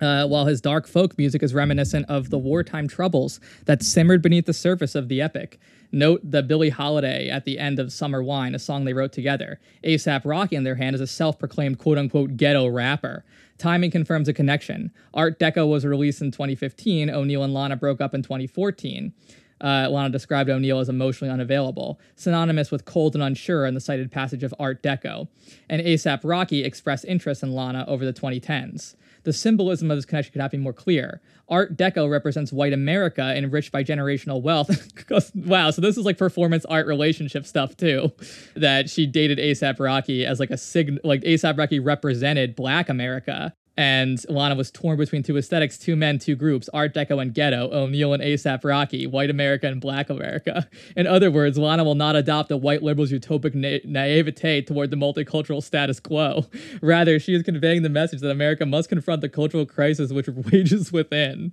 uh, 0.00 0.26
while 0.26 0.44
his 0.44 0.60
dark 0.60 0.86
folk 0.86 1.16
music 1.18 1.42
is 1.42 1.54
reminiscent 1.54 2.06
of 2.08 2.30
the 2.30 2.38
wartime 2.38 2.86
troubles 2.86 3.40
that 3.64 3.82
simmered 3.82 4.22
beneath 4.22 4.46
the 4.46 4.52
surface 4.52 4.94
of 4.94 5.08
the 5.08 5.20
epic. 5.20 5.58
Note 5.90 6.20
the 6.22 6.42
Billie 6.42 6.68
Holiday 6.68 7.30
at 7.30 7.44
the 7.44 7.58
end 7.58 7.78
of 7.78 7.92
Summer 7.92 8.22
Wine, 8.22 8.54
a 8.54 8.58
song 8.58 8.84
they 8.84 8.92
wrote 8.92 9.12
together. 9.12 9.58
ASAP 9.82 10.22
Rocky, 10.24 10.56
on 10.56 10.64
their 10.64 10.74
hand, 10.74 10.94
is 10.94 11.00
a 11.00 11.06
self 11.06 11.38
proclaimed 11.38 11.78
quote 11.78 11.96
unquote 11.98 12.36
ghetto 12.36 12.66
rapper. 12.66 13.24
Timing 13.56 13.90
confirms 13.90 14.28
a 14.28 14.32
connection. 14.32 14.92
Art 15.14 15.38
Deco 15.38 15.68
was 15.68 15.84
released 15.84 16.20
in 16.20 16.30
2015. 16.30 17.10
O'Neill 17.10 17.42
and 17.42 17.54
Lana 17.54 17.76
broke 17.76 18.00
up 18.00 18.14
in 18.14 18.22
2014. 18.22 19.12
Uh, 19.60 19.88
Lana 19.90 20.10
described 20.10 20.48
O'Neill 20.48 20.78
as 20.78 20.88
emotionally 20.88 21.32
unavailable, 21.32 21.98
synonymous 22.14 22.70
with 22.70 22.84
cold 22.84 23.14
and 23.14 23.24
unsure 23.24 23.66
in 23.66 23.74
the 23.74 23.80
cited 23.80 24.12
passage 24.12 24.44
of 24.44 24.54
Art 24.60 24.82
Deco. 24.82 25.26
And 25.68 25.82
ASAP 25.82 26.20
Rocky 26.22 26.64
expressed 26.64 27.04
interest 27.06 27.42
in 27.42 27.52
Lana 27.52 27.84
over 27.88 28.04
the 28.04 28.12
2010s. 28.12 28.94
The 29.24 29.32
symbolism 29.32 29.90
of 29.90 29.96
this 29.96 30.04
connection 30.04 30.32
could 30.32 30.38
not 30.38 30.50
be 30.50 30.58
more 30.58 30.72
clear. 30.72 31.20
Art 31.48 31.76
Deco 31.76 32.10
represents 32.10 32.52
white 32.52 32.72
America 32.72 33.34
enriched 33.36 33.72
by 33.72 33.82
generational 33.82 34.42
wealth. 34.42 34.70
wow, 35.34 35.70
so 35.70 35.80
this 35.80 35.96
is 35.96 36.04
like 36.04 36.18
performance 36.18 36.64
art 36.66 36.86
relationship 36.86 37.46
stuff 37.46 37.76
too. 37.76 38.12
That 38.54 38.90
she 38.90 39.06
dated 39.06 39.38
ASAP 39.38 39.78
Rocky 39.80 40.26
as 40.26 40.40
like 40.40 40.50
a 40.50 40.58
sign, 40.58 40.98
like 41.04 41.22
ASAP 41.22 41.56
Rocky 41.58 41.80
represented 41.80 42.54
Black 42.54 42.88
America. 42.88 43.54
And 43.78 44.18
Lana 44.28 44.56
was 44.56 44.72
torn 44.72 44.96
between 44.96 45.22
two 45.22 45.36
aesthetics, 45.36 45.78
two 45.78 45.94
men, 45.94 46.18
two 46.18 46.34
groups, 46.34 46.68
Art 46.74 46.92
Deco 46.92 47.22
and 47.22 47.32
Ghetto, 47.32 47.70
O'Neill 47.70 48.12
and 48.12 48.20
ASAP 48.20 48.64
Rocky, 48.64 49.06
white 49.06 49.30
America 49.30 49.68
and 49.68 49.80
black 49.80 50.10
America. 50.10 50.68
In 50.96 51.06
other 51.06 51.30
words, 51.30 51.56
Lana 51.56 51.84
will 51.84 51.94
not 51.94 52.16
adopt 52.16 52.50
a 52.50 52.56
white 52.56 52.82
liberal's 52.82 53.12
utopic 53.12 53.54
na- 53.54 53.78
naivete 53.84 54.62
toward 54.62 54.90
the 54.90 54.96
multicultural 54.96 55.62
status 55.62 56.00
quo. 56.00 56.44
Rather, 56.82 57.20
she 57.20 57.34
is 57.34 57.44
conveying 57.44 57.82
the 57.82 57.88
message 57.88 58.20
that 58.20 58.32
America 58.32 58.66
must 58.66 58.88
confront 58.88 59.20
the 59.20 59.28
cultural 59.28 59.64
crisis 59.64 60.10
which 60.10 60.26
rages 60.52 60.90
within. 60.90 61.52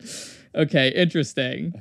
Okay, 0.55 0.89
interesting. 0.95 1.79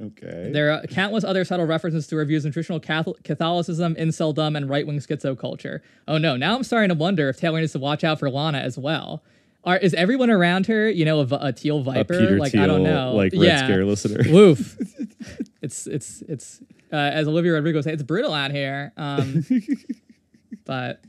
okay. 0.00 0.48
There 0.50 0.72
are 0.72 0.86
countless 0.86 1.24
other 1.24 1.44
subtle 1.44 1.66
references 1.66 2.06
to 2.06 2.16
her 2.16 2.24
views 2.24 2.46
in 2.46 2.52
traditional 2.52 2.80
Catholic- 2.80 3.22
Catholicism, 3.22 3.96
inceldom, 3.96 4.56
and 4.56 4.66
right 4.70 4.86
wing 4.86 4.98
schizo 5.00 5.38
culture. 5.38 5.82
Oh 6.08 6.16
no, 6.16 6.38
now 6.38 6.56
I'm 6.56 6.64
starting 6.64 6.88
to 6.88 6.94
wonder 6.94 7.28
if 7.28 7.36
Taylor 7.36 7.60
needs 7.60 7.72
to 7.72 7.78
watch 7.78 8.02
out 8.02 8.18
for 8.18 8.30
Lana 8.30 8.60
as 8.60 8.78
well. 8.78 9.22
Are, 9.64 9.78
is 9.78 9.94
everyone 9.94 10.30
around 10.30 10.66
her, 10.66 10.90
you 10.90 11.04
know, 11.04 11.20
a 11.20 11.52
teal 11.52 11.78
a 11.78 11.82
viper? 11.82 12.18
Peter 12.18 12.38
like 12.38 12.52
Thiel, 12.52 12.62
I 12.62 12.66
don't 12.66 12.82
know. 12.82 13.14
like 13.14 13.32
Red 13.32 13.42
yeah. 13.42 13.64
Scare 13.64 13.84
listener. 13.86 14.20
Woof. 14.32 14.76
it's 15.62 15.86
it's 15.86 16.22
it's 16.28 16.60
uh, 16.92 16.96
as 16.96 17.26
Olivia 17.26 17.52
Rodrigo 17.52 17.80
said, 17.80 17.94
it's 17.94 18.02
brutal 18.02 18.34
out 18.34 18.50
here. 18.50 18.92
Um, 18.96 19.44
but 20.64 21.02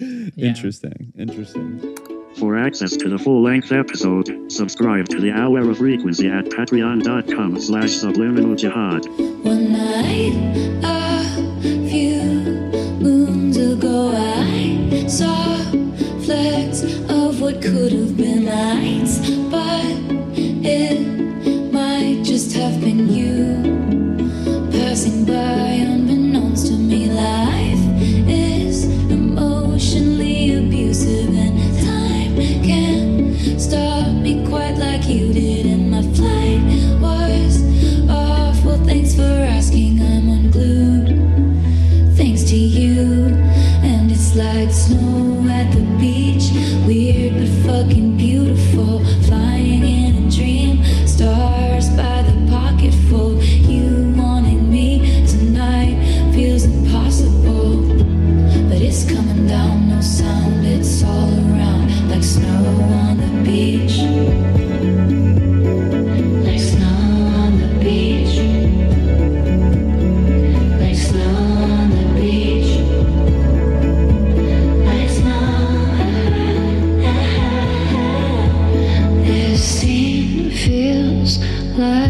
yeah. 0.00 0.48
Interesting. 0.48 1.12
Interesting. 1.18 1.96
For 2.38 2.56
access 2.56 2.96
to 2.96 3.08
the 3.10 3.18
full-length 3.18 3.72
episode, 3.72 4.50
subscribe 4.50 5.08
to 5.08 5.20
the 5.20 5.32
Hour 5.32 5.68
of 5.68 5.78
Frequency 5.78 6.28
at 6.28 6.46
patreon.com 6.46 7.60
slash 7.60 7.90
subliminal 7.90 8.54
jihad. 8.54 9.04
One 9.44 9.72
night, 9.72 10.32
a 10.82 11.88
few 11.90 12.22
moons 13.02 13.56
ago, 13.56 14.12
I 14.14 15.06
saw 15.08 15.59
flecks 15.59 15.59
what 17.40 17.62
could 17.62 17.90
have 17.90 18.16
been 18.18 18.44
lights, 18.44 19.18
but 19.50 19.82
it 20.62 21.72
might 21.72 22.22
just 22.22 22.52
have 22.52 22.78
been 22.82 23.08
you 23.08 23.59
play 81.80 82.09